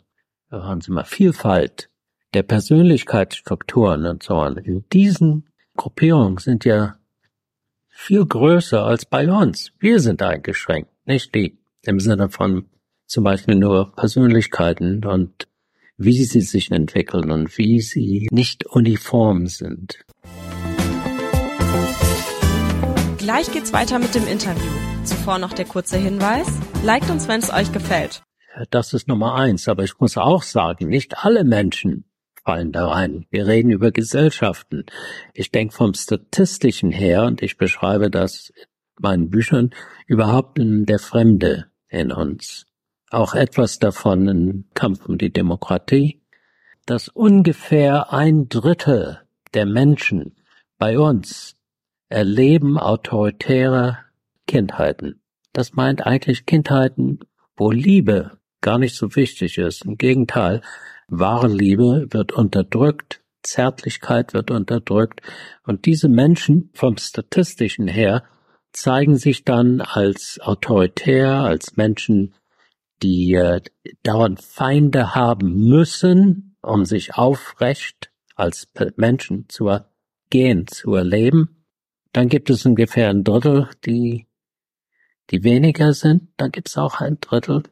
haben 0.50 0.80
Sie 0.80 0.90
mal, 0.90 1.04
Vielfalt 1.04 1.90
der 2.34 2.42
Persönlichkeitsstrukturen 2.42 4.06
und 4.06 4.22
so 4.22 4.34
on 4.34 4.56
in 4.56 4.84
diesen 4.92 5.48
Gruppierungen 5.76 6.38
sind 6.38 6.64
ja 6.64 6.96
viel 7.88 8.26
größer 8.26 8.84
als 8.84 9.06
bei 9.06 9.30
uns. 9.30 9.72
Wir 9.78 10.00
sind 10.00 10.20
eingeschränkt, 10.20 10.90
nicht 11.06 11.34
die. 11.34 11.58
Im 11.82 12.00
Sinne 12.00 12.28
von 12.28 12.66
zum 13.06 13.24
Beispiel 13.24 13.54
nur 13.54 13.94
Persönlichkeiten 13.94 15.04
und 15.04 15.46
wie 15.96 16.24
sie 16.24 16.40
sich 16.40 16.72
entwickeln 16.72 17.30
und 17.30 17.56
wie 17.56 17.80
sie 17.80 18.26
nicht 18.32 18.66
uniform 18.66 19.46
sind. 19.46 20.04
Gleich 23.18 23.52
geht's 23.52 23.72
weiter 23.72 23.98
mit 24.00 24.14
dem 24.14 24.26
Interview. 24.26 24.70
Zuvor 25.04 25.38
noch 25.38 25.52
der 25.52 25.66
kurze 25.66 25.98
Hinweis. 25.98 26.46
Liked 26.82 27.10
uns, 27.10 27.28
wenn 27.28 27.40
es 27.40 27.52
euch 27.52 27.72
gefällt. 27.72 28.22
Das 28.70 28.92
ist 28.92 29.08
Nummer 29.08 29.34
eins, 29.34 29.68
aber 29.68 29.84
ich 29.84 29.98
muss 29.98 30.16
auch 30.16 30.42
sagen, 30.42 30.88
nicht 30.88 31.24
alle 31.24 31.44
Menschen 31.44 32.04
fallen 32.44 32.72
da 32.72 32.88
rein. 32.88 33.26
Wir 33.30 33.46
reden 33.46 33.70
über 33.70 33.90
Gesellschaften. 33.90 34.84
Ich 35.32 35.50
denke 35.50 35.74
vom 35.74 35.94
Statistischen 35.94 36.90
her, 36.90 37.24
und 37.24 37.42
ich 37.42 37.56
beschreibe 37.56 38.10
das 38.10 38.50
in 38.50 38.64
meinen 39.00 39.30
Büchern, 39.30 39.70
überhaupt 40.06 40.58
der 40.60 40.98
Fremde 40.98 41.66
in 41.88 42.12
uns 42.12 42.66
auch 43.14 43.34
etwas 43.34 43.78
davon 43.78 44.28
im 44.28 44.64
Kampf 44.74 45.06
um 45.06 45.18
die 45.18 45.32
Demokratie, 45.32 46.20
dass 46.84 47.08
ungefähr 47.08 48.12
ein 48.12 48.48
Drittel 48.48 49.20
der 49.54 49.66
Menschen 49.66 50.36
bei 50.78 50.98
uns 50.98 51.56
erleben 52.08 52.76
autoritäre 52.76 53.98
Kindheiten. 54.46 55.22
Das 55.52 55.74
meint 55.74 56.04
eigentlich 56.04 56.44
Kindheiten, 56.44 57.20
wo 57.56 57.70
Liebe 57.70 58.38
gar 58.60 58.78
nicht 58.78 58.96
so 58.96 59.14
wichtig 59.14 59.58
ist. 59.58 59.84
Im 59.84 59.96
Gegenteil, 59.96 60.60
wahre 61.08 61.48
Liebe 61.48 62.06
wird 62.10 62.32
unterdrückt, 62.32 63.22
Zärtlichkeit 63.42 64.32
wird 64.32 64.50
unterdrückt 64.50 65.20
und 65.64 65.86
diese 65.86 66.08
Menschen 66.08 66.70
vom 66.72 66.96
statistischen 66.96 67.88
her 67.88 68.24
zeigen 68.72 69.16
sich 69.16 69.44
dann 69.44 69.80
als 69.80 70.40
autoritär, 70.40 71.30
als 71.30 71.76
Menschen, 71.76 72.34
die 73.02 73.34
äh, 73.34 73.60
dauernd 74.02 74.42
Feinde 74.42 75.14
haben 75.14 75.68
müssen, 75.68 76.56
um 76.60 76.84
sich 76.84 77.14
aufrecht 77.14 78.10
als 78.34 78.66
Menschen 78.96 79.48
zu 79.48 79.70
gehen, 80.30 80.66
zu 80.66 80.94
erleben. 80.94 81.64
Dann 82.12 82.28
gibt 82.28 82.50
es 82.50 82.66
ungefähr 82.66 83.10
ein 83.10 83.24
Drittel, 83.24 83.68
die, 83.84 84.26
die 85.30 85.44
weniger 85.44 85.92
sind. 85.92 86.28
Dann 86.36 86.50
gibt 86.50 86.68
es 86.68 86.76
auch 86.76 87.00
ein 87.00 87.18
Drittel, 87.20 87.62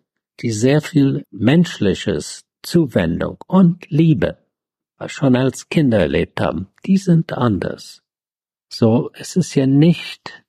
die 0.40 0.50
sehr 0.50 0.80
viel 0.80 1.24
menschliches 1.30 2.44
Zuwendung 2.62 3.38
und 3.46 3.90
Liebe 3.90 4.38
schon 5.06 5.34
als 5.34 5.68
Kinder 5.68 5.98
erlebt 5.98 6.40
haben. 6.40 6.68
Die 6.86 6.96
sind 6.96 7.32
anders. 7.32 8.02
So, 8.68 9.10
es 9.14 9.36
ist 9.36 9.54
ja 9.54 9.66
nicht 9.66 10.42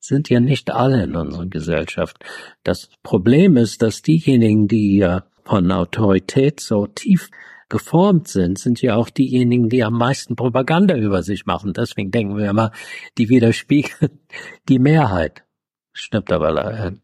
sind 0.00 0.28
ja 0.28 0.40
nicht 0.40 0.70
alle 0.70 1.04
in 1.04 1.14
unserer 1.14 1.46
Gesellschaft. 1.46 2.24
Das 2.64 2.88
Problem 3.02 3.56
ist, 3.56 3.82
dass 3.82 4.02
diejenigen, 4.02 4.66
die 4.66 4.96
ja 4.96 5.24
von 5.44 5.70
Autorität 5.70 6.60
so 6.60 6.86
tief 6.86 7.30
geformt 7.68 8.26
sind, 8.26 8.58
sind 8.58 8.82
ja 8.82 8.96
auch 8.96 9.10
diejenigen, 9.10 9.68
die 9.68 9.84
am 9.84 9.94
meisten 9.94 10.36
Propaganda 10.36 10.96
über 10.96 11.22
sich 11.22 11.46
machen. 11.46 11.72
Deswegen 11.72 12.10
denken 12.10 12.36
wir 12.36 12.50
immer, 12.50 12.72
die 13.18 13.28
widerspiegeln 13.28 14.18
die 14.68 14.78
Mehrheit. 14.78 15.44
Stimmt 15.92 16.32
aber 16.32 16.50
leider 16.50 16.94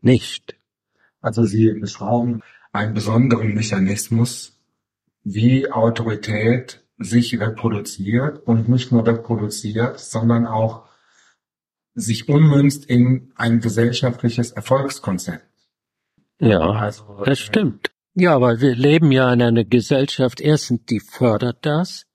nicht. 0.00 0.56
Also 1.20 1.44
Sie 1.44 1.72
beschreiben 1.72 2.42
einen 2.72 2.94
besonderen 2.94 3.54
Mechanismus 3.54 4.58
wie 5.24 5.70
Autorität 5.70 6.82
sich 6.98 7.38
reproduziert 7.38 8.46
und 8.46 8.68
nicht 8.68 8.92
nur 8.92 9.06
reproduziert, 9.06 10.00
sondern 10.00 10.46
auch 10.46 10.88
sich 11.94 12.28
ummünzt 12.28 12.86
in 12.86 13.32
ein 13.36 13.60
gesellschaftliches 13.60 14.52
Erfolgskonzept. 14.52 15.46
Ja, 16.40 16.60
also, 16.60 17.22
das 17.24 17.38
stimmt. 17.38 17.90
Ja, 18.14 18.34
aber 18.34 18.60
wir 18.60 18.74
leben 18.74 19.12
ja 19.12 19.32
in 19.32 19.42
einer 19.42 19.64
Gesellschaft, 19.64 20.40
erstens, 20.40 20.84
die 20.86 21.00
fördert 21.00 21.64
das. 21.64 22.06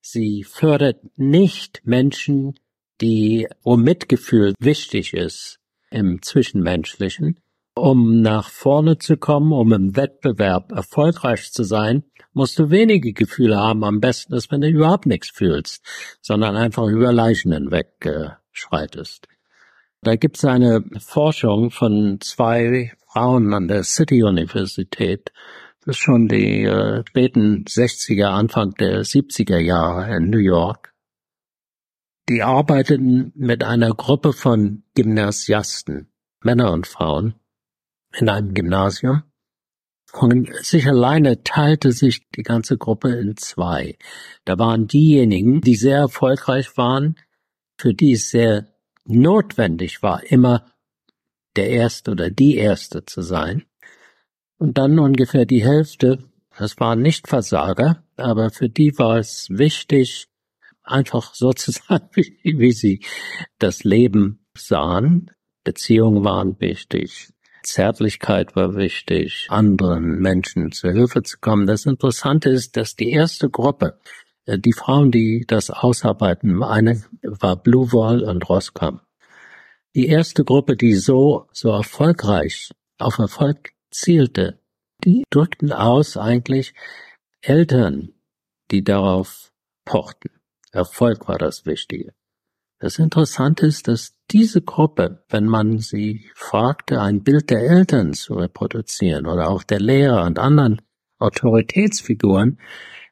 Sie 0.00 0.44
fördert 0.44 1.00
nicht 1.16 1.82
Menschen, 1.84 2.58
die, 3.00 3.48
wo 3.62 3.76
Mitgefühl 3.76 4.54
wichtig 4.58 5.14
ist 5.14 5.58
im 5.90 6.22
Zwischenmenschlichen. 6.22 7.40
Um 7.76 8.22
nach 8.22 8.50
vorne 8.50 8.98
zu 8.98 9.16
kommen, 9.16 9.52
um 9.52 9.72
im 9.72 9.96
Wettbewerb 9.96 10.70
erfolgreich 10.70 11.50
zu 11.52 11.64
sein, 11.64 12.04
musst 12.32 12.58
du 12.58 12.70
wenige 12.70 13.12
Gefühle 13.12 13.56
haben. 13.56 13.82
Am 13.84 14.00
besten 14.00 14.34
ist, 14.34 14.50
wenn 14.52 14.60
du 14.60 14.68
überhaupt 14.68 15.06
nichts 15.06 15.30
fühlst, 15.30 15.84
sondern 16.20 16.56
einfach 16.56 16.86
über 16.86 17.12
Leichen 17.12 17.52
hinweg 17.52 17.94
äh, 18.04 18.30
schreitest. 18.52 19.26
Da 20.02 20.16
gibt 20.16 20.36
es 20.36 20.44
eine 20.44 20.84
Forschung 20.98 21.70
von 21.70 22.18
zwei 22.20 22.92
Frauen 23.08 23.54
an 23.54 23.68
der 23.68 23.84
City 23.84 24.22
Universität. 24.22 25.32
Das 25.84 25.96
ist 25.96 26.02
schon 26.02 26.28
die 26.28 26.64
äh, 26.64 27.02
späten 27.08 27.64
60er, 27.64 28.26
Anfang 28.26 28.72
der 28.74 29.02
70er 29.02 29.58
Jahre 29.58 30.16
in 30.16 30.30
New 30.30 30.38
York. 30.38 30.94
Die 32.28 32.42
arbeiteten 32.42 33.32
mit 33.34 33.64
einer 33.64 33.90
Gruppe 33.90 34.32
von 34.32 34.82
Gymnasiasten, 34.94 36.10
Männer 36.40 36.72
und 36.72 36.86
Frauen, 36.86 37.34
in 38.16 38.28
einem 38.28 38.54
Gymnasium. 38.54 39.22
Und 40.12 40.54
sich 40.64 40.86
alleine 40.86 41.42
teilte 41.42 41.90
sich 41.90 42.28
die 42.30 42.44
ganze 42.44 42.78
Gruppe 42.78 43.14
in 43.14 43.36
zwei. 43.36 43.98
Da 44.44 44.58
waren 44.58 44.86
diejenigen, 44.86 45.60
die 45.60 45.74
sehr 45.74 45.98
erfolgreich 45.98 46.76
waren, 46.76 47.16
für 47.78 47.94
die 47.94 48.12
es 48.12 48.30
sehr 48.30 48.68
notwendig 49.04 50.02
war, 50.02 50.22
immer 50.30 50.66
der 51.56 51.68
Erste 51.68 52.12
oder 52.12 52.30
die 52.30 52.56
Erste 52.56 53.04
zu 53.04 53.22
sein. 53.22 53.64
Und 54.56 54.78
dann 54.78 54.98
ungefähr 54.98 55.46
die 55.46 55.64
Hälfte, 55.64 56.24
das 56.56 56.78
waren 56.78 57.02
nicht 57.02 57.26
Versager, 57.26 58.04
aber 58.16 58.50
für 58.50 58.68
die 58.68 58.96
war 58.98 59.18
es 59.18 59.48
wichtig, 59.50 60.28
einfach 60.84 61.34
so 61.34 61.52
zu 61.52 61.72
sein, 61.72 62.00
wie, 62.12 62.38
wie 62.42 62.72
sie 62.72 63.04
das 63.58 63.84
Leben 63.84 64.46
sahen. 64.56 65.30
Beziehungen 65.64 66.24
waren 66.24 66.60
wichtig, 66.60 67.32
Zärtlichkeit 67.64 68.54
war 68.54 68.76
wichtig, 68.76 69.48
anderen 69.50 70.20
Menschen 70.20 70.70
zur 70.72 70.92
Hilfe 70.92 71.22
zu 71.22 71.38
kommen. 71.38 71.66
Das 71.66 71.86
Interessante 71.86 72.50
ist, 72.50 72.76
dass 72.76 72.94
die 72.94 73.10
erste 73.10 73.50
Gruppe, 73.50 73.98
äh, 74.46 74.58
die 74.58 74.72
Frauen, 74.72 75.10
die 75.10 75.44
das 75.46 75.70
ausarbeiten, 75.70 76.62
eine 76.62 77.02
war 77.22 77.56
Blue 77.56 77.92
Wall 77.92 78.22
und 78.22 78.48
Roscom. 78.48 79.00
Die 79.94 80.06
erste 80.06 80.44
Gruppe, 80.44 80.76
die 80.76 80.94
so, 80.94 81.48
so 81.52 81.70
erfolgreich 81.70 82.70
auf 82.98 83.18
Erfolg 83.18 83.70
zielte, 83.90 84.60
die 85.04 85.24
drückten 85.30 85.72
aus 85.72 86.16
eigentlich 86.16 86.74
Eltern, 87.40 88.12
die 88.70 88.82
darauf 88.82 89.52
pochten. 89.84 90.30
Erfolg 90.72 91.28
war 91.28 91.38
das 91.38 91.66
Wichtige. 91.66 92.14
Das 92.80 92.98
Interessante 92.98 93.66
ist, 93.66 93.86
dass 93.86 94.13
diese 94.30 94.62
Gruppe, 94.62 95.24
wenn 95.28 95.46
man 95.46 95.78
sie 95.78 96.30
fragte, 96.34 97.00
ein 97.00 97.22
Bild 97.22 97.50
der 97.50 97.60
Eltern 97.60 98.12
zu 98.14 98.34
reproduzieren 98.34 99.26
oder 99.26 99.48
auch 99.48 99.62
der 99.62 99.80
Lehrer 99.80 100.24
und 100.24 100.38
anderen 100.38 100.80
Autoritätsfiguren, 101.18 102.58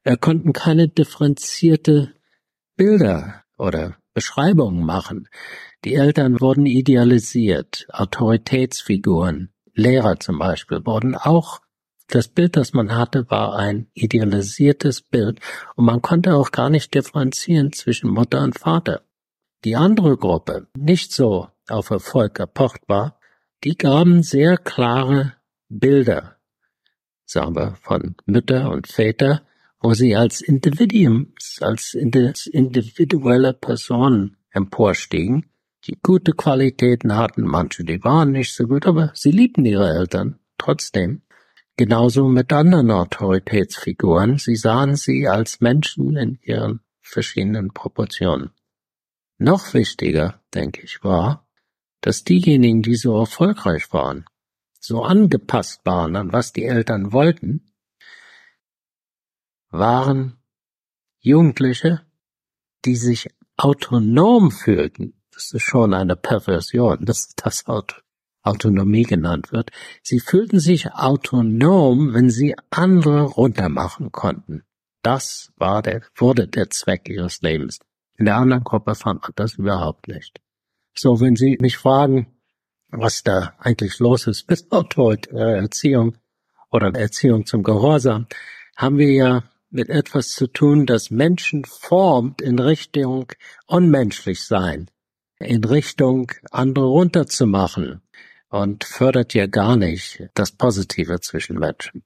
er 0.04 0.16
konnten 0.16 0.52
keine 0.52 0.88
differenzierte 0.88 2.14
Bilder 2.76 3.44
oder 3.56 3.96
Beschreibungen 4.14 4.84
machen. 4.84 5.28
Die 5.84 5.94
Eltern 5.94 6.40
wurden 6.40 6.66
idealisiert, 6.66 7.86
Autoritätsfiguren, 7.90 9.52
Lehrer 9.74 10.18
zum 10.20 10.38
Beispiel 10.38 10.84
wurden 10.84 11.14
auch 11.14 11.60
das 12.08 12.28
Bild, 12.28 12.56
das 12.56 12.74
man 12.74 12.94
hatte, 12.94 13.30
war 13.30 13.56
ein 13.56 13.88
idealisiertes 13.94 15.00
Bild 15.00 15.40
und 15.76 15.86
man 15.86 16.02
konnte 16.02 16.34
auch 16.34 16.50
gar 16.50 16.68
nicht 16.68 16.92
differenzieren 16.94 17.72
zwischen 17.72 18.10
Mutter 18.10 18.42
und 18.42 18.58
Vater. 18.58 19.02
Die 19.64 19.76
andere 19.76 20.16
Gruppe, 20.16 20.66
nicht 20.76 21.12
so 21.12 21.48
auf 21.68 21.90
Erfolg 21.90 22.40
erpocht 22.40 22.82
war, 22.88 23.20
die 23.62 23.76
gaben 23.76 24.24
sehr 24.24 24.56
klare 24.56 25.34
Bilder, 25.68 26.36
sagen 27.24 27.54
wir, 27.54 27.76
von 27.80 28.16
Mütter 28.26 28.70
und 28.72 28.88
Väter, 28.88 29.42
wo 29.80 29.94
sie 29.94 30.16
als 30.16 30.40
Individuums, 30.40 31.58
als 31.60 31.94
individuelle 31.94 33.52
Personen 33.52 34.36
emporstiegen, 34.50 35.46
die 35.86 35.98
gute 36.02 36.32
Qualitäten 36.32 37.16
hatten. 37.16 37.42
Manche, 37.42 37.84
die 37.84 38.02
waren 38.02 38.32
nicht 38.32 38.54
so 38.54 38.66
gut, 38.66 38.86
aber 38.86 39.12
sie 39.14 39.30
liebten 39.30 39.64
ihre 39.64 39.90
Eltern 39.90 40.38
trotzdem. 40.58 41.22
Genauso 41.76 42.28
mit 42.28 42.52
anderen 42.52 42.90
Autoritätsfiguren. 42.90 44.38
Sie 44.38 44.56
sahen 44.56 44.94
sie 44.94 45.26
als 45.26 45.60
Menschen 45.60 46.16
in 46.16 46.38
ihren 46.42 46.80
verschiedenen 47.00 47.72
Proportionen. 47.72 48.50
Noch 49.42 49.74
wichtiger, 49.74 50.40
denke 50.54 50.82
ich, 50.82 51.02
war, 51.02 51.48
dass 52.00 52.22
diejenigen, 52.22 52.80
die 52.80 52.94
so 52.94 53.18
erfolgreich 53.18 53.92
waren, 53.92 54.24
so 54.78 55.02
angepasst 55.02 55.80
waren 55.84 56.14
an 56.14 56.32
was 56.32 56.52
die 56.52 56.64
Eltern 56.64 57.12
wollten, 57.12 57.72
waren 59.70 60.38
Jugendliche, 61.18 62.06
die 62.84 62.94
sich 62.94 63.34
autonom 63.56 64.52
fühlten. 64.52 65.20
Das 65.32 65.50
ist 65.52 65.62
schon 65.62 65.92
eine 65.92 66.14
Perversion, 66.14 67.04
dass 67.04 67.34
das 67.34 67.64
Autonomie 68.42 69.02
genannt 69.02 69.50
wird. 69.50 69.72
Sie 70.04 70.20
fühlten 70.20 70.60
sich 70.60 70.92
autonom, 70.92 72.14
wenn 72.14 72.30
sie 72.30 72.54
andere 72.70 73.22
runtermachen 73.22 74.12
konnten. 74.12 74.62
Das 75.02 75.52
war 75.56 75.82
der, 75.82 76.02
wurde 76.14 76.46
der 76.46 76.70
Zweck 76.70 77.08
ihres 77.08 77.42
Lebens. 77.42 77.80
In 78.18 78.26
der 78.26 78.36
anderen 78.36 78.64
Gruppe 78.64 78.94
fand 78.94 79.22
man 79.22 79.32
das 79.36 79.54
überhaupt 79.54 80.08
nicht. 80.08 80.40
So, 80.94 81.20
wenn 81.20 81.36
Sie 81.36 81.58
mich 81.60 81.76
fragen, 81.78 82.26
was 82.88 83.22
da 83.22 83.54
eigentlich 83.58 83.98
los 83.98 84.26
ist 84.26 84.48
mit 84.48 84.66
autoritärer 84.70 85.56
Erziehung 85.56 86.18
oder 86.70 86.94
Erziehung 86.94 87.46
zum 87.46 87.62
Gehorsam, 87.62 88.26
haben 88.76 88.98
wir 88.98 89.12
ja 89.12 89.44
mit 89.70 89.88
etwas 89.88 90.30
zu 90.30 90.46
tun, 90.46 90.86
das 90.86 91.10
Menschen 91.10 91.64
formt 91.64 92.42
in 92.42 92.58
Richtung 92.58 93.32
unmenschlich 93.66 94.44
sein, 94.44 94.90
in 95.38 95.64
Richtung 95.64 96.30
andere 96.50 96.86
runterzumachen 96.86 98.02
und 98.50 98.84
fördert 98.84 99.32
ja 99.32 99.46
gar 99.46 99.76
nicht 99.76 100.28
das 100.34 100.52
Positive 100.52 101.20
zwischen 101.20 101.58
Menschen. 101.58 102.04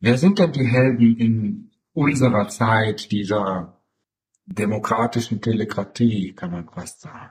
Wer 0.00 0.16
sind 0.16 0.38
denn 0.38 0.52
die 0.52 0.66
Helden 0.66 1.16
in 1.16 1.70
unserer 1.92 2.48
Zeit 2.48 3.10
dieser 3.10 3.77
demokratischen 4.54 5.40
Telekratie, 5.40 6.32
kann 6.34 6.50
man 6.52 6.68
fast 6.68 7.00
sagen. 7.02 7.30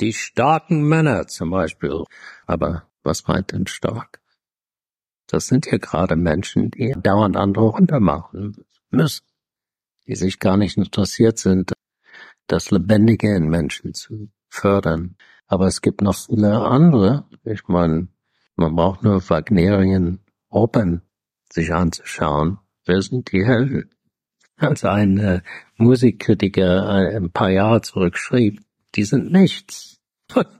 Die 0.00 0.12
starken 0.12 0.82
Männer 0.82 1.26
zum 1.26 1.50
Beispiel. 1.50 2.04
Aber 2.46 2.88
was 3.02 3.26
meint 3.26 3.52
denn 3.52 3.66
stark? 3.66 4.20
Das 5.26 5.46
sind 5.46 5.66
ja 5.70 5.78
gerade 5.78 6.16
Menschen, 6.16 6.70
die 6.70 6.94
dauernd 6.96 7.36
andere 7.36 7.66
runtermachen 7.66 8.64
müssen, 8.90 9.24
die 10.06 10.16
sich 10.16 10.38
gar 10.38 10.56
nicht 10.56 10.76
interessiert 10.76 11.38
sind, 11.38 11.72
das 12.46 12.70
Lebendige 12.70 13.34
in 13.34 13.48
Menschen 13.48 13.94
zu 13.94 14.30
fördern. 14.48 15.16
Aber 15.46 15.66
es 15.66 15.82
gibt 15.82 16.00
noch 16.00 16.16
viele 16.16 16.60
andere. 16.60 17.26
Ich 17.44 17.68
meine, 17.68 18.08
man 18.56 18.74
braucht 18.74 19.02
nur 19.02 19.28
Wagnerian 19.28 20.20
Opern 20.48 21.02
sich 21.52 21.72
anzuschauen. 21.72 22.58
Wer 22.84 23.02
sind 23.02 23.30
die 23.30 23.44
Helden? 23.44 23.90
Als 24.60 24.84
ein 24.84 25.18
äh, 25.18 25.40
Musikkritiker 25.76 27.12
äh, 27.12 27.16
ein 27.16 27.30
paar 27.30 27.50
Jahre 27.50 27.80
zurück 27.82 28.16
schrieb, 28.16 28.60
die 28.94 29.04
sind 29.04 29.32
nichts. 29.32 29.98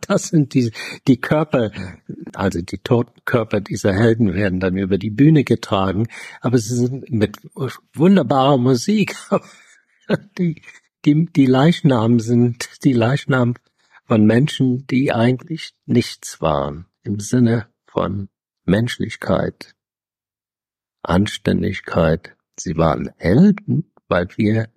Das 0.08 0.28
sind 0.28 0.54
die, 0.54 0.72
die 1.06 1.20
Körper, 1.20 1.70
also 2.34 2.60
die 2.60 2.78
toten 2.78 3.20
Körper 3.24 3.60
dieser 3.60 3.92
Helden 3.92 4.34
werden 4.34 4.58
dann 4.58 4.76
über 4.76 4.98
die 4.98 5.10
Bühne 5.10 5.44
getragen, 5.44 6.08
aber 6.40 6.58
sie 6.58 6.74
sind 6.74 7.08
mit 7.10 7.36
wunderbarer 7.94 8.58
Musik. 8.58 9.14
Die, 10.36 10.60
die, 11.04 11.26
die 11.26 11.46
Leichnamen 11.46 12.18
sind 12.18 12.82
die 12.82 12.92
Leichnamen 12.92 13.54
von 14.06 14.24
Menschen, 14.24 14.88
die 14.88 15.12
eigentlich 15.12 15.72
nichts 15.86 16.40
waren, 16.40 16.86
im 17.04 17.20
Sinne 17.20 17.68
von 17.86 18.28
Menschlichkeit, 18.64 19.76
Anständigkeit. 21.02 22.36
Sie 22.62 22.76
waren 22.76 23.10
Helden, 23.16 23.90
weil 24.08 24.28
wir 24.36 24.68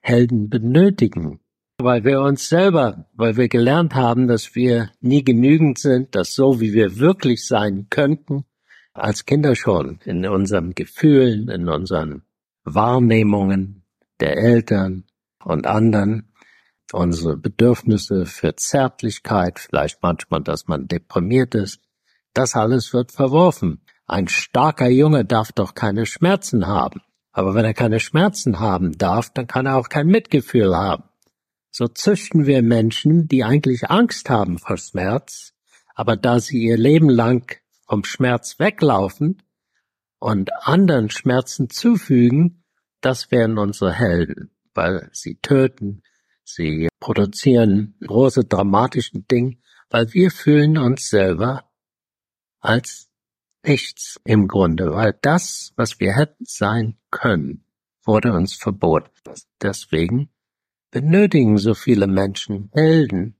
Helden 0.00 0.50
benötigen, 0.50 1.40
weil 1.78 2.04
wir 2.04 2.20
uns 2.20 2.48
selber, 2.48 3.06
weil 3.14 3.36
wir 3.36 3.48
gelernt 3.48 3.94
haben, 3.94 4.28
dass 4.28 4.54
wir 4.54 4.90
nie 5.00 5.24
genügend 5.24 5.78
sind, 5.78 6.14
dass 6.14 6.34
so 6.34 6.60
wie 6.60 6.72
wir 6.72 6.98
wirklich 6.98 7.46
sein 7.46 7.86
könnten, 7.90 8.44
als 8.92 9.24
Kinder 9.24 9.56
schon, 9.56 10.00
in 10.04 10.26
unseren 10.26 10.74
Gefühlen, 10.74 11.48
in 11.48 11.68
unseren 11.68 12.22
Wahrnehmungen 12.64 13.84
der 14.20 14.36
Eltern 14.36 15.04
und 15.44 15.66
anderen, 15.66 16.32
unsere 16.92 17.36
Bedürfnisse 17.36 18.26
für 18.26 18.54
Zärtlichkeit, 18.56 19.58
vielleicht 19.58 20.02
manchmal, 20.02 20.42
dass 20.42 20.68
man 20.68 20.88
deprimiert 20.88 21.54
ist, 21.54 21.80
das 22.34 22.54
alles 22.54 22.92
wird 22.92 23.12
verworfen. 23.12 23.80
Ein 24.06 24.28
starker 24.28 24.88
Junge 24.88 25.24
darf 25.24 25.52
doch 25.52 25.74
keine 25.74 26.06
Schmerzen 26.06 26.66
haben. 26.66 27.00
Aber 27.32 27.54
wenn 27.54 27.64
er 27.64 27.74
keine 27.74 27.98
Schmerzen 27.98 28.60
haben 28.60 28.96
darf, 28.98 29.30
dann 29.30 29.46
kann 29.46 29.66
er 29.66 29.76
auch 29.76 29.88
kein 29.88 30.06
Mitgefühl 30.06 30.76
haben. 30.76 31.04
So 31.70 31.88
züchten 31.88 32.44
wir 32.46 32.62
Menschen, 32.62 33.28
die 33.28 33.44
eigentlich 33.44 33.90
Angst 33.90 34.28
haben 34.28 34.58
vor 34.58 34.76
Schmerz, 34.76 35.54
aber 35.94 36.16
da 36.16 36.38
sie 36.38 36.62
ihr 36.62 36.76
Leben 36.76 37.08
lang 37.08 37.56
vom 37.86 38.04
Schmerz 38.04 38.58
weglaufen 38.58 39.42
und 40.18 40.50
anderen 40.66 41.08
Schmerzen 41.08 41.70
zufügen, 41.70 42.64
das 43.00 43.30
wären 43.30 43.58
unsere 43.58 43.92
Helden, 43.92 44.50
weil 44.74 45.08
sie 45.12 45.36
töten, 45.36 46.02
sie 46.44 46.88
produzieren 47.00 47.94
große 48.06 48.44
dramatische 48.44 49.20
Dinge, 49.20 49.56
weil 49.88 50.12
wir 50.12 50.30
fühlen 50.30 50.76
uns 50.76 51.08
selber 51.08 51.70
als 52.60 53.08
nichts 53.64 54.20
im 54.24 54.48
Grunde, 54.48 54.92
weil 54.92 55.16
das, 55.22 55.72
was 55.76 56.00
wir 56.00 56.14
hätten 56.14 56.44
sein 56.46 56.96
können, 57.10 57.64
wurde 58.04 58.32
uns 58.32 58.54
verboten. 58.54 59.10
Deswegen 59.60 60.30
benötigen 60.90 61.58
so 61.58 61.74
viele 61.74 62.06
Menschen 62.06 62.70
Helden, 62.72 63.36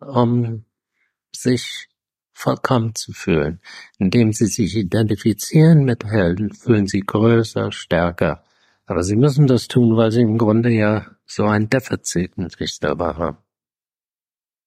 um 0.00 0.64
sich 1.34 1.88
vollkommen 2.32 2.94
zu 2.94 3.12
fühlen. 3.12 3.60
Indem 3.98 4.32
sie 4.32 4.46
sich 4.46 4.76
identifizieren 4.76 5.84
mit 5.84 6.04
Helden, 6.04 6.52
fühlen 6.52 6.86
sie 6.86 7.00
größer, 7.00 7.72
stärker. 7.72 8.44
Aber 8.86 9.02
sie 9.02 9.16
müssen 9.16 9.46
das 9.46 9.68
tun, 9.68 9.96
weil 9.96 10.10
sie 10.10 10.22
im 10.22 10.38
Grunde 10.38 10.70
ja 10.70 11.06
so 11.24 11.44
ein 11.44 11.70
Defizit 11.70 12.32
in 12.36 12.50
sich 12.50 12.74
selber 12.74 13.16
haben. 13.16 13.38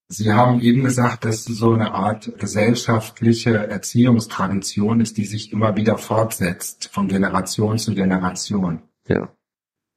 Sie 0.07 0.31
haben 0.31 0.61
eben 0.61 0.83
gesagt, 0.83 1.25
dass 1.25 1.45
so 1.45 1.73
eine 1.73 1.93
Art 1.93 2.37
gesellschaftliche 2.37 3.55
Erziehungstradition 3.55 5.01
ist, 5.01 5.17
die 5.17 5.25
sich 5.25 5.51
immer 5.51 5.75
wieder 5.75 5.97
fortsetzt, 5.97 6.89
von 6.91 7.07
Generation 7.07 7.79
zu 7.79 7.95
Generation. 7.95 8.83
Ja. 9.07 9.33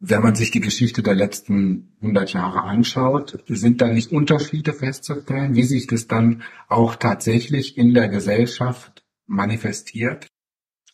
Wenn 0.00 0.22
man 0.22 0.34
sich 0.34 0.50
die 0.50 0.60
Geschichte 0.60 1.02
der 1.02 1.14
letzten 1.14 1.96
100 2.00 2.32
Jahre 2.32 2.62
anschaut, 2.62 3.44
sind 3.48 3.80
da 3.80 3.88
nicht 3.88 4.12
Unterschiede 4.12 4.72
festzustellen, 4.72 5.56
wie 5.56 5.64
sich 5.64 5.88
das 5.88 6.06
dann 6.06 6.42
auch 6.68 6.94
tatsächlich 6.94 7.76
in 7.76 7.94
der 7.94 8.08
Gesellschaft 8.08 9.04
manifestiert? 9.26 10.28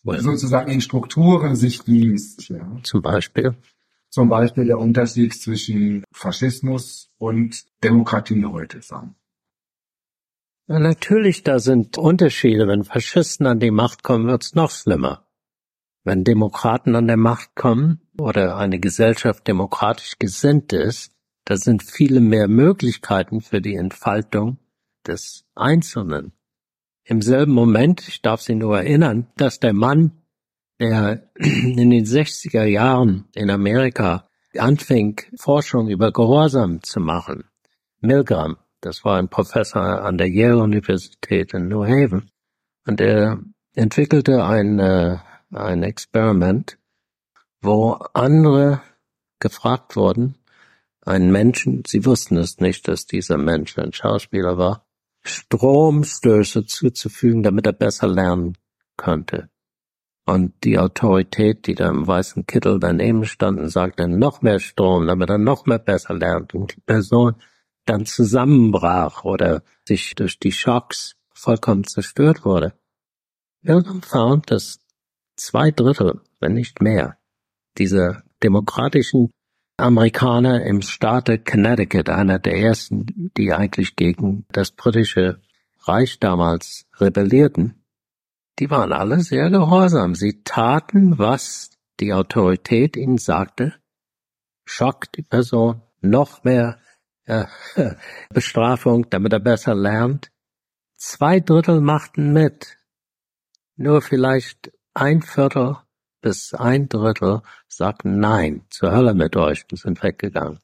Well. 0.02 0.20
Sozusagen 0.20 0.70
in 0.70 0.80
Strukturen 0.80 1.54
sich 1.54 1.86
liest. 1.86 2.48
Ja. 2.48 2.78
Zum 2.82 3.02
Beispiel? 3.02 3.54
Zum 4.14 4.28
Beispiel 4.28 4.66
der 4.66 4.78
Unterschied 4.78 5.34
zwischen 5.34 6.04
Faschismus 6.12 7.10
und 7.18 7.64
Demokratie 7.82 8.44
heute 8.44 8.80
sagen. 8.80 9.16
Ja, 10.68 10.78
natürlich, 10.78 11.42
da 11.42 11.58
sind 11.58 11.98
Unterschiede. 11.98 12.68
Wenn 12.68 12.84
Faschisten 12.84 13.44
an 13.48 13.58
die 13.58 13.72
Macht 13.72 14.04
kommen, 14.04 14.28
wird's 14.28 14.54
noch 14.54 14.70
schlimmer. 14.70 15.26
Wenn 16.04 16.22
Demokraten 16.22 16.94
an 16.94 17.08
der 17.08 17.16
Macht 17.16 17.56
kommen 17.56 18.02
oder 18.16 18.56
eine 18.56 18.78
Gesellschaft 18.78 19.48
demokratisch 19.48 20.16
gesinnt 20.20 20.72
ist, 20.72 21.12
da 21.44 21.56
sind 21.56 21.82
viele 21.82 22.20
mehr 22.20 22.46
Möglichkeiten 22.46 23.40
für 23.40 23.60
die 23.60 23.74
Entfaltung 23.74 24.58
des 25.04 25.44
Einzelnen. 25.56 26.34
Im 27.02 27.20
selben 27.20 27.52
Moment, 27.52 28.06
ich 28.06 28.22
darf 28.22 28.42
Sie 28.42 28.54
nur 28.54 28.78
erinnern, 28.78 29.26
dass 29.36 29.58
der 29.58 29.72
Mann, 29.72 30.23
der 30.80 31.30
in 31.34 31.90
den 31.90 32.04
60er 32.04 32.64
Jahren 32.64 33.26
in 33.34 33.50
Amerika 33.50 34.28
anfing, 34.56 35.20
Forschung 35.36 35.88
über 35.88 36.12
Gehorsam 36.12 36.82
zu 36.82 37.00
machen, 37.00 37.44
Milgram, 38.00 38.56
das 38.80 39.04
war 39.04 39.18
ein 39.18 39.28
Professor 39.28 40.02
an 40.02 40.18
der 40.18 40.28
Yale 40.28 40.58
Universität 40.58 41.54
in 41.54 41.68
New 41.68 41.84
Haven, 41.84 42.30
und 42.86 43.00
er 43.00 43.40
entwickelte 43.74 44.44
ein 44.44 44.78
äh, 44.78 45.18
ein 45.54 45.82
Experiment, 45.82 46.78
wo 47.60 47.92
andere 48.12 48.82
gefragt 49.38 49.96
wurden, 49.96 50.38
einen 51.02 51.30
Menschen, 51.30 51.82
sie 51.86 52.04
wussten 52.04 52.36
es 52.36 52.58
nicht, 52.58 52.88
dass 52.88 53.06
dieser 53.06 53.38
Mensch 53.38 53.78
ein 53.78 53.92
Schauspieler 53.92 54.58
war, 54.58 54.86
Stromstöße 55.22 56.66
zuzufügen, 56.66 57.42
damit 57.42 57.66
er 57.66 57.72
besser 57.72 58.08
lernen 58.08 58.56
könnte. 58.96 59.50
Und 60.26 60.54
die 60.64 60.78
Autorität, 60.78 61.66
die 61.66 61.74
da 61.74 61.90
im 61.90 62.06
weißen 62.06 62.46
Kittel 62.46 62.80
daneben 62.80 63.26
stand, 63.26 63.70
sagte 63.70 64.08
noch 64.08 64.40
mehr 64.40 64.58
Strom, 64.58 65.06
damit 65.06 65.28
er 65.28 65.38
noch 65.38 65.66
mehr 65.66 65.78
besser 65.78 66.14
lernt. 66.14 66.54
Und 66.54 66.76
die 66.76 66.80
Person 66.80 67.34
dann 67.84 68.06
zusammenbrach 68.06 69.24
oder 69.24 69.62
sich 69.86 70.14
durch 70.14 70.38
die 70.38 70.52
Schocks 70.52 71.16
vollkommen 71.34 71.84
zerstört 71.84 72.44
wurde. 72.44 72.72
Irgendwann 73.62 74.02
found, 74.02 74.50
dass 74.50 74.78
zwei 75.36 75.70
Drittel, 75.70 76.22
wenn 76.40 76.54
nicht 76.54 76.80
mehr, 76.80 77.18
dieser 77.76 78.22
demokratischen 78.42 79.30
Amerikaner 79.76 80.64
im 80.64 80.82
Staate 80.82 81.38
Connecticut, 81.38 82.08
einer 82.08 82.38
der 82.38 82.56
ersten, 82.56 83.32
die 83.36 83.52
eigentlich 83.52 83.96
gegen 83.96 84.46
das 84.52 84.70
britische 84.70 85.40
Reich 85.80 86.20
damals 86.20 86.86
rebellierten, 86.98 87.83
die 88.58 88.70
waren 88.70 88.92
alle 88.92 89.20
sehr 89.20 89.50
gehorsam. 89.50 90.14
Sie 90.14 90.42
taten, 90.44 91.18
was 91.18 91.70
die 92.00 92.12
Autorität 92.12 92.96
ihnen 92.96 93.18
sagte, 93.18 93.74
schockt 94.64 95.16
die 95.16 95.22
Person, 95.22 95.82
noch 96.00 96.44
mehr 96.44 96.78
äh, 97.24 97.46
Bestrafung, 98.30 99.08
damit 99.10 99.32
er 99.32 99.40
besser 99.40 99.74
lernt. 99.74 100.30
Zwei 100.96 101.40
Drittel 101.40 101.80
machten 101.80 102.32
mit. 102.32 102.78
Nur 103.76 104.02
vielleicht 104.02 104.72
ein 104.94 105.22
Viertel 105.22 105.76
bis 106.20 106.54
ein 106.54 106.88
Drittel 106.88 107.42
sagten 107.68 108.18
Nein, 108.18 108.64
zur 108.70 108.92
Hölle 108.92 109.12
mit 109.12 109.36
euch 109.36 109.66
und 109.70 109.76
sind 109.76 110.02
weggegangen. 110.02 110.58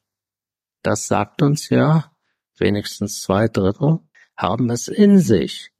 Das 0.82 1.06
sagt 1.06 1.42
uns 1.42 1.68
ja, 1.68 2.16
wenigstens 2.56 3.20
zwei 3.20 3.46
Drittel 3.48 3.98
haben 4.36 4.70
es 4.70 4.88
in 4.88 5.18
sich, 5.18 5.70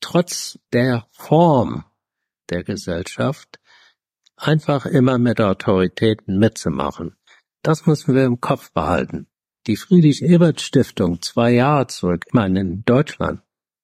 trotz 0.00 0.58
der 0.72 1.06
Form 1.10 1.84
der 2.50 2.64
Gesellschaft, 2.64 3.58
einfach 4.36 4.86
immer 4.86 5.18
mit 5.18 5.40
Autoritäten 5.40 6.38
mitzumachen. 6.38 7.16
Das 7.62 7.86
müssen 7.86 8.14
wir 8.14 8.24
im 8.24 8.40
Kopf 8.40 8.72
behalten. 8.72 9.26
Die 9.66 9.76
Friedrich-Ebert-Stiftung 9.76 11.20
zwei 11.20 11.50
Jahre 11.50 11.88
zurück, 11.88 12.24
ich 12.26 12.32
meine 12.32 12.60
in 12.60 12.84
Deutschland, 12.84 13.42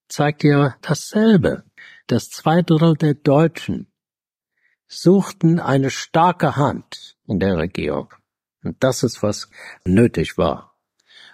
zeigt 0.09 0.44
ja 0.44 0.77
dasselbe. 0.81 1.64
dass 2.07 2.31
zwei 2.31 2.62
Drittel 2.62 2.96
der 2.96 3.14
Deutschen 3.14 3.87
suchten 4.87 5.59
eine 5.59 5.90
starke 5.90 6.57
Hand 6.57 7.16
in 7.27 7.40
der 7.40 7.57
Regierung. 7.57 8.12
Und 8.62 8.83
das 8.83 9.03
ist, 9.03 9.22
was 9.22 9.48
nötig 9.85 10.38
war, 10.38 10.77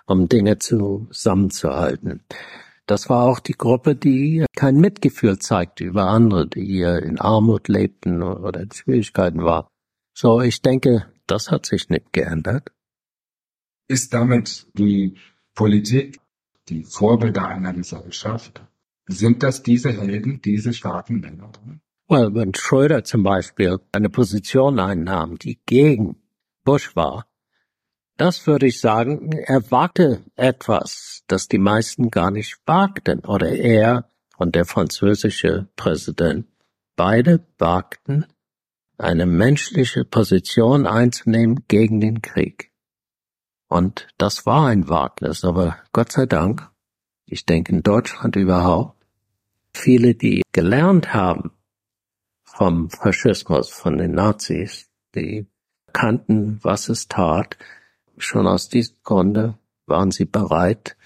um 0.06 0.28
Dinge 0.28 0.58
zusammenzuhalten. 0.58 2.24
Das 2.90 3.08
war 3.08 3.22
auch 3.22 3.38
die 3.38 3.52
Gruppe, 3.52 3.94
die 3.94 4.44
kein 4.56 4.80
Mitgefühl 4.80 5.38
zeigte 5.38 5.84
über 5.84 6.08
andere, 6.08 6.48
die 6.48 6.80
in 6.80 7.20
Armut 7.20 7.68
lebten 7.68 8.20
oder 8.20 8.62
in 8.62 8.72
Schwierigkeiten 8.72 9.44
waren. 9.44 9.68
So, 10.12 10.40
ich 10.40 10.60
denke, 10.60 11.06
das 11.28 11.52
hat 11.52 11.66
sich 11.66 11.88
nicht 11.88 12.12
geändert. 12.12 12.72
Ist 13.86 14.12
damit 14.12 14.66
die 14.76 15.14
Politik 15.54 16.18
die 16.68 16.82
Vorbilder 16.82 17.46
einer 17.46 17.72
Gesellschaft? 17.74 18.60
Sind 19.06 19.44
das 19.44 19.62
diese 19.62 19.92
Helden, 19.92 20.42
diese 20.42 20.72
starken 20.72 21.20
Männer? 21.20 21.52
Well, 22.08 22.34
wenn 22.34 22.54
Schröder 22.54 23.04
zum 23.04 23.22
Beispiel 23.22 23.78
eine 23.92 24.10
Position 24.10 24.80
einnahm, 24.80 25.38
die 25.38 25.60
gegen 25.64 26.16
Bush 26.64 26.96
war, 26.96 27.29
das 28.20 28.46
würde 28.46 28.66
ich 28.66 28.80
sagen, 28.80 29.32
er 29.32 29.70
wagte 29.70 30.22
etwas, 30.36 31.22
das 31.26 31.48
die 31.48 31.58
meisten 31.58 32.10
gar 32.10 32.30
nicht 32.30 32.58
wagten. 32.66 33.20
Oder 33.20 33.50
er 33.50 34.10
und 34.36 34.54
der 34.54 34.66
französische 34.66 35.68
Präsident. 35.74 36.46
Beide 36.96 37.46
wagten, 37.58 38.26
eine 38.98 39.24
menschliche 39.24 40.04
Position 40.04 40.86
einzunehmen 40.86 41.64
gegen 41.66 42.00
den 42.00 42.20
Krieg. 42.20 42.70
Und 43.68 44.08
das 44.18 44.44
war 44.44 44.66
ein 44.66 44.90
Wagnis, 44.90 45.42
aber 45.42 45.78
Gott 45.92 46.12
sei 46.12 46.26
Dank, 46.26 46.70
ich 47.24 47.46
denke 47.46 47.72
in 47.72 47.82
Deutschland 47.82 48.36
überhaupt, 48.36 49.02
viele, 49.72 50.14
die 50.14 50.42
gelernt 50.52 51.14
haben, 51.14 51.52
vom 52.42 52.90
Faschismus, 52.90 53.70
von 53.70 53.96
den 53.96 54.12
Nazis, 54.12 54.90
die 55.14 55.46
kannten, 55.94 56.58
was 56.62 56.90
es 56.90 57.08
tat. 57.08 57.56
Schon 58.20 58.46
aus 58.46 58.68
diesem 58.68 58.96
Grunde 59.02 59.58
waren 59.86 60.10
sie 60.10 60.26
bereit, 60.26 60.96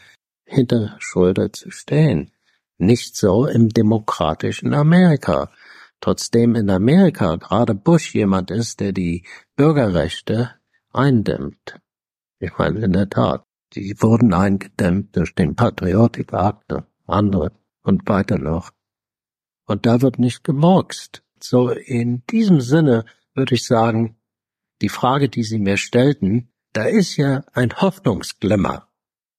hinter 0.45 0.97
Schröder 0.99 1.53
zu 1.53 1.71
stehen. 1.71 2.33
Nicht 2.77 3.17
so 3.17 3.47
im 3.47 3.69
demokratischen 3.69 4.75
Amerika. 4.75 5.51
Trotzdem 6.01 6.57
in 6.57 6.69
Amerika 6.69 7.37
gerade 7.37 7.75
Bush 7.75 8.15
jemand 8.15 8.51
ist, 8.51 8.81
der 8.81 8.93
die 8.93 9.25
Bürgerrechte 9.55 10.57
eindämmt. 10.93 11.81
Ich 12.41 12.59
meine, 12.59 12.81
in 12.81 12.93
der 12.93 13.09
Tat, 13.09 13.47
die 13.75 13.95
wurden 14.01 14.35
eingedämmt 14.35 15.15
durch 15.17 15.37
den 15.37 15.55
Patriotic 15.55 16.33
Act, 16.33 16.75
andere 17.07 17.53
und 17.83 18.09
weiter 18.09 18.39
noch. 18.39 18.73
Und 19.67 19.87
da 19.87 20.03
wird 20.03 20.19
nicht 20.19 20.43
gemurkst. 20.43 21.23
So 21.41 21.71
in 21.71 22.25
diesem 22.27 22.61
Sinne 22.61 23.05
würde 23.35 23.55
ich 23.55 23.65
sagen, 23.67 24.17
die 24.83 24.89
Frage, 24.89 25.29
die 25.29 25.45
Sie 25.45 25.61
mir 25.61 25.77
stellten, 25.77 26.51
da 26.75 26.85
ist 26.85 27.17
ja 27.17 27.45
ein 27.53 27.73
Hoffnungsglimmer, 27.81 28.89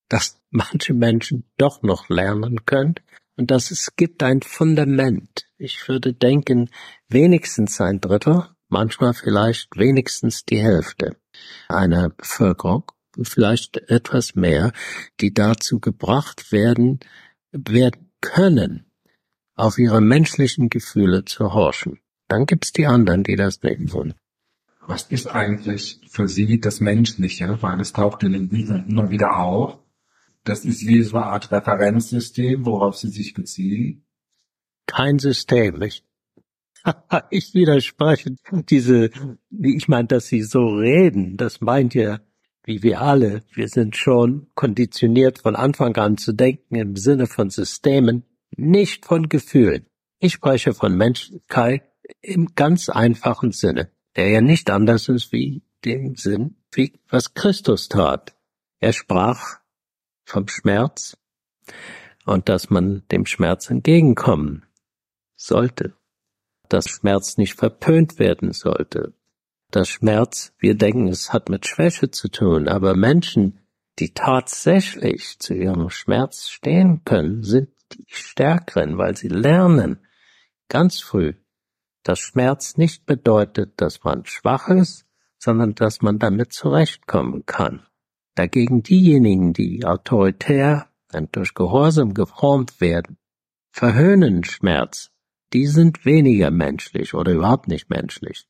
dass 0.10 0.42
manche 0.50 0.94
Menschen 0.94 1.44
doch 1.58 1.84
noch 1.84 2.10
lernen 2.10 2.66
können 2.66 2.96
und 3.38 3.52
dass 3.52 3.72
es 3.72 3.96
gibt 3.96 4.24
ein 4.24 4.42
Fundament. 4.42 5.46
Ich 5.58 5.88
würde 5.88 6.14
denken, 6.14 6.70
wenigstens 7.10 7.80
ein 7.82 8.00
Drittel, 8.00 8.48
manchmal 8.70 9.14
vielleicht 9.14 9.78
wenigstens 9.78 10.46
die 10.46 10.62
Hälfte 10.62 11.18
einer 11.68 12.10
Bevölkerung, 12.10 12.92
vielleicht 13.22 13.78
etwas 13.90 14.36
mehr, 14.36 14.72
die 15.20 15.34
dazu 15.34 15.80
gebracht 15.80 16.54
werden, 16.54 17.02
werden 17.52 18.12
können, 18.22 18.86
auf 19.56 19.78
ihre 19.78 20.02
menschlichen 20.02 20.70
Gefühle 20.70 21.26
zu 21.26 21.54
horchen. 21.54 22.00
Dann 22.30 22.46
gibt's 22.46 22.72
die 22.72 22.88
anderen, 22.88 23.24
die 23.24 23.36
das 23.36 23.62
nicht 23.62 23.90
tun. 23.90 24.14
Was 24.88 25.04
ist 25.04 25.28
eigentlich 25.28 26.00
für 26.08 26.28
Sie 26.28 26.60
das 26.60 26.80
Menschliche? 26.80 27.58
Weil 27.62 27.82
es 27.82 27.94
taucht 27.94 28.24
in 28.24 28.34
den 28.34 28.50
Büchern 28.50 28.86
immer 28.88 29.10
wieder 29.10 29.38
auf. 29.38 29.80
Das 30.44 30.64
ist 30.64 30.86
wie 30.86 31.02
so 31.02 31.18
eine 31.18 31.26
Art 31.26 31.52
Referenzsystem, 31.52 32.66
worauf 32.66 32.96
Sie 32.96 33.10
sich 33.10 33.34
beziehen. 33.34 34.06
Kein 34.86 35.18
System. 35.18 35.82
Ich, 35.82 36.04
ich 37.32 37.56
widerspreche 37.56 38.36
diese, 38.70 39.10
ich 39.50 39.88
meine, 39.88 40.08
dass 40.08 40.28
Sie 40.28 40.44
so 40.44 40.68
reden, 40.68 41.36
das 41.38 41.62
meint 41.62 41.96
ja, 41.96 42.20
wie 42.64 42.84
wir 42.84 43.02
alle, 43.02 43.44
wir 43.54 43.68
sind 43.68 43.96
schon 43.96 44.48
konditioniert 44.54 45.40
von 45.40 45.56
Anfang 45.56 45.96
an 45.98 46.18
zu 46.18 46.34
denken 46.34 46.76
im 46.76 46.96
Sinne 46.96 47.26
von 47.26 47.50
Systemen, 47.50 48.24
nicht 48.56 49.06
von 49.06 49.30
Gefühlen. 49.30 49.88
Ich 50.20 50.34
spreche 50.34 50.74
von 50.74 50.96
Menschlichkeit 50.96 51.84
im 52.22 52.54
ganz 52.54 52.90
einfachen 52.90 53.52
Sinne 53.52 53.90
der 54.16 54.30
ja 54.30 54.42
nicht 54.42 54.70
anders 54.70 55.10
ist 55.10 55.32
wie 55.32 55.64
dem 55.84 56.16
Sinn, 56.16 56.56
wie 56.72 57.00
was 57.10 57.34
Christus 57.34 57.90
tat. 57.90 58.36
Er 58.80 58.94
sprach 58.94 59.60
vom 60.26 60.48
Schmerz 60.48 61.18
und 62.26 62.50
dass 62.50 62.70
man 62.70 63.04
dem 63.12 63.26
Schmerz 63.26 63.70
entgegenkommen 63.70 64.66
sollte, 65.36 65.94
dass 66.70 66.90
Schmerz 66.90 67.38
nicht 67.38 67.56
verpönt 67.56 68.20
werden 68.20 68.52
sollte, 68.52 69.14
dass 69.72 69.90
Schmerz, 69.90 70.54
wir 70.58 70.76
denken, 70.76 71.08
es 71.08 71.34
hat 71.34 71.50
mit 71.50 71.68
Schwäche 71.68 72.12
zu 72.12 72.30
tun, 72.30 72.68
aber 72.68 72.96
Menschen, 72.96 73.60
die 74.00 74.14
tatsächlich 74.14 75.40
zu 75.40 75.54
ihrem 75.54 75.90
Schmerz 75.90 76.50
stehen 76.50 77.04
können, 77.06 77.44
sind 77.44 77.70
die 77.94 78.06
Stärkeren, 78.08 78.98
weil 78.98 79.16
sie 79.16 79.28
lernen, 79.28 80.00
ganz 80.70 81.00
früh, 81.00 81.34
dass 82.06 82.20
Schmerz 82.20 82.78
nicht 82.78 83.06
bedeutet, 83.06 83.74
dass 83.78 84.04
man 84.04 84.26
schwach 84.26 84.70
ist, 84.70 85.06
sondern 85.40 85.74
dass 85.76 86.02
man 86.02 86.20
damit 86.20 86.54
zurechtkommen 86.54 87.46
kann. 87.46 87.82
Dagegen 88.36 88.84
diejenigen, 88.84 89.54
die 89.54 89.86
autoritär 89.86 90.88
und 91.14 91.36
durch 91.36 91.54
Gehorsam 91.56 92.14
geformt 92.14 92.80
werden, 92.80 93.18
verhöhnen 93.72 94.44
Schmerz, 94.44 95.12
die 95.52 95.66
sind 95.66 96.06
weniger 96.06 96.52
menschlich 96.52 97.14
oder 97.14 97.34
überhaupt 97.34 97.68
nicht 97.68 97.90
menschlich. 97.90 98.46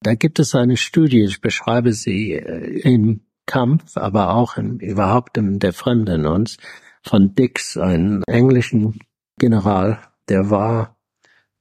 Da 0.00 0.14
gibt 0.14 0.38
es 0.38 0.54
eine 0.54 0.76
Studie, 0.76 1.24
ich 1.24 1.40
beschreibe 1.40 1.92
sie 1.92 2.32
äh, 2.32 2.80
im 2.80 3.26
Kampf, 3.46 3.96
aber 3.96 4.34
auch 4.34 4.56
in, 4.56 4.78
überhaupt 4.78 5.36
in 5.36 5.58
Der 5.58 5.72
Fremde 5.72 6.14
in 6.14 6.26
uns, 6.26 6.56
von 7.02 7.34
Dix, 7.34 7.76
einem 7.76 8.22
englischen 8.26 9.00
General, 9.38 10.00
der 10.28 10.50
war 10.50 10.97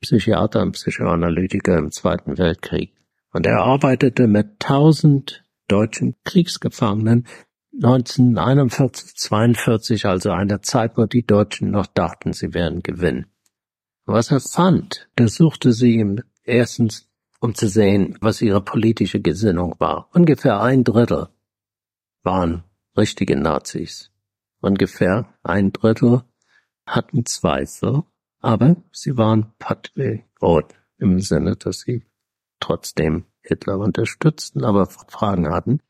Psychiater 0.01 0.61
und 0.61 0.73
Psychoanalytiker 0.73 1.77
im 1.77 1.91
Zweiten 1.91 2.37
Weltkrieg. 2.37 2.93
Und 3.31 3.45
er 3.45 3.59
arbeitete 3.59 4.27
mit 4.27 4.59
tausend 4.59 5.43
deutschen 5.67 6.15
Kriegsgefangenen 6.23 7.27
1941, 7.73 9.15
42, 9.15 10.05
also 10.05 10.31
einer 10.31 10.61
Zeit, 10.61 10.97
wo 10.97 11.05
die 11.05 11.25
Deutschen 11.25 11.71
noch 11.71 11.85
dachten, 11.85 12.33
sie 12.33 12.53
werden 12.53 12.81
gewinnen. 12.81 13.27
Was 14.05 14.31
er 14.31 14.39
fand, 14.39 15.09
das 15.15 15.35
suchte 15.35 15.73
sie 15.73 15.97
ihm 15.97 16.23
erstens, 16.43 17.09
um 17.39 17.53
zu 17.53 17.67
sehen, 17.67 18.17
was 18.19 18.41
ihre 18.41 18.61
politische 18.61 19.19
Gesinnung 19.19 19.75
war. 19.79 20.09
Ungefähr 20.13 20.61
ein 20.61 20.83
Drittel 20.83 21.27
waren 22.23 22.63
richtige 22.97 23.35
Nazis. 23.35 24.11
Ungefähr 24.59 25.33
ein 25.43 25.71
Drittel 25.71 26.23
hatten 26.85 27.25
Zweifel 27.25 28.03
aber 28.47 28.77
sie 28.93 29.17
waren 29.17 29.51
Patriot 29.59 30.73
im 30.99 31.19
Sinne, 31.19 31.57
dass 31.57 31.81
sie 31.81 32.05
trotzdem 32.61 33.25
Hitler 33.41 33.77
unterstützten, 33.77 34.63
aber 34.63 34.85
Fragen 34.85 35.49
hatten. 35.49 35.81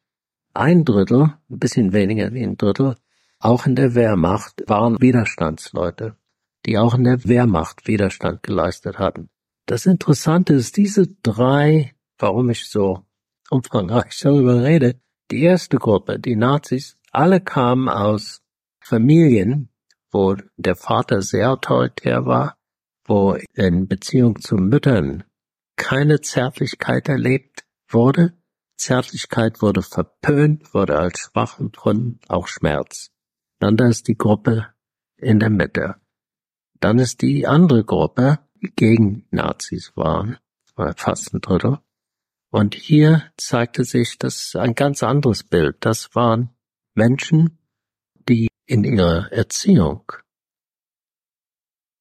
Ein 0.56 0.84
Drittel, 0.84 1.36
ein 1.52 1.60
bisschen 1.60 1.94
weniger 1.94 2.34
wie 2.34 2.42
ein 2.42 2.58
Drittel, 2.58 2.96
auch 3.38 3.68
in 3.68 3.76
der 3.76 3.94
Wehrmacht 3.94 4.64
waren 4.66 5.00
Widerstandsleute, 5.00 6.18
die 6.66 6.80
auch 6.80 6.96
in 6.96 7.04
der 7.04 7.24
Wehrmacht 7.26 7.88
Widerstand 7.88 8.42
geleistet 8.42 8.98
hatten. 8.98 9.30
Das 9.68 9.86
Interessante 9.86 10.54
ist, 10.54 10.78
diese 10.78 11.06
drei, 11.22 11.94
warum 12.18 12.50
ich 12.50 12.68
so 12.68 13.06
umfangreich 13.52 14.20
darüber 14.20 14.64
rede, 14.64 15.00
die 15.30 15.44
erste 15.44 15.78
Gruppe, 15.78 16.18
die 16.18 16.36
Nazis, 16.36 16.96
alle 17.12 17.40
kamen 17.40 17.88
aus 17.88 18.42
Familien, 18.80 19.70
wo 20.12 20.36
der 20.56 20.76
Vater 20.76 21.22
sehr 21.22 21.52
autoritär 21.52 22.26
war, 22.26 22.58
wo 23.06 23.38
in 23.54 23.88
Beziehung 23.88 24.40
zu 24.42 24.56
Müttern 24.56 25.24
keine 25.76 26.22
Zärtlichkeit 26.22 27.08
erlebt 27.08 27.66
wurde. 27.88 28.34
Zärtlichkeit 28.78 29.62
wurde 29.62 29.82
verpönt, 29.82 30.74
wurde 30.74 31.00
als 31.00 31.20
schwachen 31.20 31.72
Grund 31.72 32.30
auch 32.30 32.48
Schmerz. 32.48 33.10
Dann 33.60 33.76
da 33.76 33.88
ist 33.88 34.08
die 34.08 34.18
Gruppe 34.18 34.68
in 35.16 35.40
der 35.40 35.50
Mitte. 35.50 35.96
Dann 36.80 37.00
ist 37.00 37.22
die 37.22 37.48
andere 37.48 37.84
Gruppe, 37.84 38.40
die 38.62 38.72
gegen 38.76 39.26
Nazis 39.32 39.94
waren, 39.96 40.38
war 40.76 40.94
fast 40.96 41.34
ein 41.34 41.42
Drittel. 41.42 41.80
Und 42.52 42.76
hier 42.76 43.24
zeigte 43.36 43.84
sich 43.84 44.18
das 44.20 44.56
ein 44.56 44.76
ganz 44.76 45.04
anderes 45.04 45.44
Bild. 45.44 45.78
Das 45.82 46.16
waren 46.16 46.52
Menschen, 46.94 47.58
die 48.30 48.48
in 48.68 48.84
ihrer 48.84 49.32
Erziehung 49.32 50.12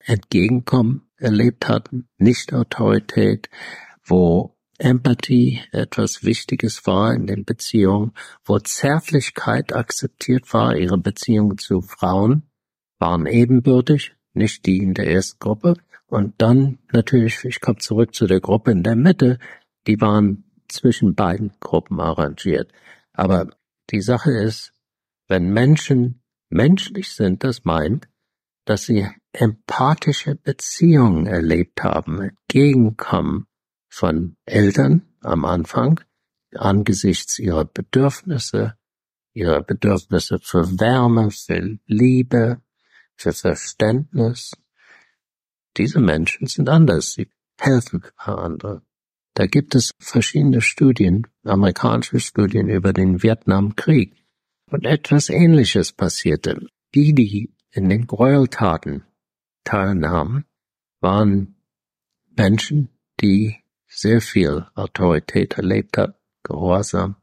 Entgegenkommen 0.00 1.08
erlebt 1.16 1.68
hatten, 1.68 2.08
Nicht-Autorität, 2.18 3.48
wo 4.04 4.56
Empathie 4.78 5.62
etwas 5.72 6.22
Wichtiges 6.22 6.86
war 6.86 7.14
in 7.14 7.26
den 7.26 7.44
Beziehungen, 7.44 8.12
wo 8.44 8.58
Zärtlichkeit 8.58 9.74
akzeptiert 9.74 10.52
war, 10.52 10.76
ihre 10.76 10.98
Beziehungen 10.98 11.58
zu 11.58 11.80
Frauen 11.80 12.50
waren 12.98 13.26
ebenbürtig, 13.26 14.14
nicht 14.34 14.66
die 14.66 14.78
in 14.78 14.94
der 14.94 15.10
ersten 15.10 15.38
Gruppe. 15.38 15.74
Und 16.06 16.34
dann 16.38 16.78
natürlich, 16.92 17.44
ich 17.44 17.60
komme 17.60 17.78
zurück 17.78 18.14
zu 18.14 18.26
der 18.26 18.40
Gruppe 18.40 18.70
in 18.70 18.82
der 18.82 18.96
Mitte, 18.96 19.38
die 19.86 20.00
waren 20.00 20.44
zwischen 20.68 21.14
beiden 21.14 21.52
Gruppen 21.58 22.00
arrangiert. 22.00 22.70
Aber 23.12 23.48
die 23.90 24.02
Sache 24.02 24.30
ist, 24.30 24.72
wenn 25.26 25.52
Menschen 25.52 26.22
menschlich 26.48 27.12
sind, 27.12 27.44
das 27.44 27.64
meint, 27.64 28.08
dass 28.64 28.84
sie 28.84 29.08
empathische 29.32 30.34
Beziehungen 30.34 31.26
erlebt 31.26 31.82
haben, 31.82 32.20
Entgegenkommen 32.20 33.46
von 33.88 34.36
Eltern 34.44 35.02
am 35.20 35.44
Anfang 35.44 36.00
angesichts 36.54 37.38
ihrer 37.38 37.64
Bedürfnisse, 37.64 38.76
ihrer 39.32 39.62
Bedürfnisse 39.62 40.38
für 40.42 40.80
Wärme, 40.80 41.30
für 41.30 41.78
Liebe, 41.86 42.62
für 43.16 43.32
Verständnis. 43.32 44.52
Diese 45.76 46.00
Menschen 46.00 46.46
sind 46.46 46.68
anders, 46.68 47.12
sie 47.12 47.28
helfen 47.58 48.02
andere. 48.16 48.82
Da 49.34 49.46
gibt 49.46 49.74
es 49.74 49.94
verschiedene 49.98 50.62
Studien, 50.62 51.26
amerikanische 51.44 52.20
Studien 52.20 52.68
über 52.68 52.94
den 52.94 53.22
Vietnamkrieg. 53.22 54.15
Und 54.70 54.84
etwas 54.84 55.28
Ähnliches 55.28 55.92
passierte. 55.92 56.66
Die, 56.94 57.14
die 57.14 57.54
in 57.70 57.88
den 57.88 58.06
Gräueltaten 58.06 59.04
teilnahmen, 59.64 60.44
waren 61.00 61.56
Menschen, 62.36 62.88
die 63.20 63.56
sehr 63.86 64.20
viel 64.20 64.66
Autorität 64.74 65.54
erlebt 65.54 65.98
haben, 65.98 66.14
Gehorsam, 66.42 67.16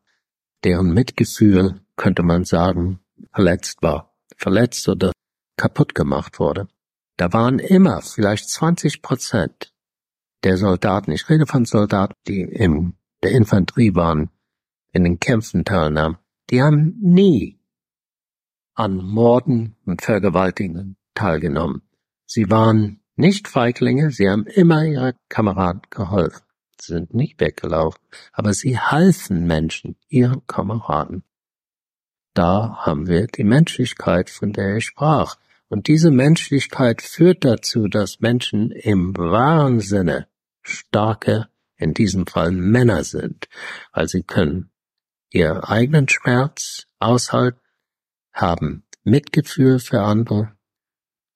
deren 0.63 0.93
Mitgefühl, 0.93 1.82
könnte 1.95 2.23
man 2.23 2.43
sagen, 2.43 2.99
verletzt 3.32 3.82
war, 3.82 4.13
verletzt 4.36 4.88
oder 4.89 5.12
kaputt 5.58 5.95
gemacht 5.95 6.39
wurde. 6.39 6.67
Da 7.17 7.32
waren 7.32 7.60
immer 7.60 8.01
vielleicht 8.01 8.49
20 8.49 9.01
Prozent, 9.01 9.73
der 10.43 10.58
Soldaten, 10.58 11.12
ich 11.12 11.29
rede 11.29 11.45
von 11.45 11.65
Soldaten, 11.65 12.13
die 12.27 12.41
in 12.41 12.97
der 13.23 13.32
Infanterie 13.32 13.95
waren, 13.95 14.29
in 14.91 15.03
den 15.03 15.19
Kämpfen 15.19 15.63
teilnahmen, 15.63 16.17
die 16.49 16.62
haben 16.62 16.97
nie 17.01 17.60
an 18.75 18.97
Morden 18.97 19.75
und 19.86 20.01
Vergewaltigungen 20.01 20.97
teilgenommen. 21.13 21.84
Sie 22.25 22.49
waren 22.49 23.01
nicht 23.15 23.47
Feiglinge, 23.47 24.12
sie 24.12 24.29
haben 24.29 24.45
immer 24.45 24.84
ihre 24.86 25.15
Kameraden 25.29 25.84
geholfen, 25.89 26.41
sie 26.79 26.93
sind 26.93 27.13
nicht 27.13 27.39
weggelaufen, 27.39 28.01
aber 28.32 28.53
sie 28.53 28.79
halfen 28.79 29.45
Menschen, 29.45 29.95
ihren 30.08 30.45
Kameraden. 30.47 31.23
Da 32.34 32.77
haben 32.79 33.08
wir 33.08 33.27
die 33.27 33.43
Menschlichkeit, 33.43 34.29
von 34.29 34.53
der 34.53 34.77
ich 34.77 34.86
sprach. 34.86 35.38
Und 35.69 35.88
diese 35.88 36.12
Menschlichkeit 36.12 37.01
führt 37.01 37.45
dazu, 37.45 37.88
dass 37.88 38.19
Menschen 38.19 38.71
im 38.71 39.15
wahren 39.15 39.79
Sinne 39.79 40.27
starke, 40.62 41.47
in 41.77 41.93
diesem 41.93 42.25
Fall 42.25 42.51
Männer 42.51 43.03
sind, 43.03 43.47
weil 43.91 44.08
sie 44.08 44.23
können 44.23 44.71
ihr 45.34 45.67
eigenen 45.67 46.08
Schmerz 46.08 46.88
aushalten, 47.00 47.60
haben 48.32 48.84
Mitgefühl 49.04 49.80
für 49.80 50.02
andere 50.02 50.54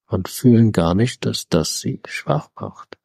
und 0.08 0.30
fühlen 0.30 0.72
gar 0.72 0.96
nicht, 0.96 1.26
dass 1.26 1.50
das 1.50 1.80
sie 1.80 2.02
schwach 2.08 2.50
macht. 2.60 2.98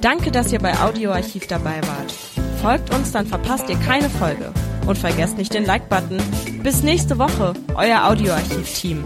Danke, 0.00 0.30
dass 0.30 0.52
ihr 0.52 0.58
bei 0.58 0.78
Audioarchiv 0.78 1.46
dabei 1.46 1.80
wart. 1.82 2.12
Folgt 2.60 2.94
uns, 2.94 3.12
dann 3.12 3.26
verpasst 3.26 3.68
ihr 3.68 3.78
keine 3.78 4.10
Folge. 4.10 4.52
Und 4.86 4.98
vergesst 4.98 5.38
nicht 5.38 5.54
den 5.54 5.64
Like-Button. 5.64 6.20
Bis 6.62 6.82
nächste 6.82 7.18
Woche, 7.18 7.54
euer 7.74 8.08
Audioarchiv-Team. 8.08 9.04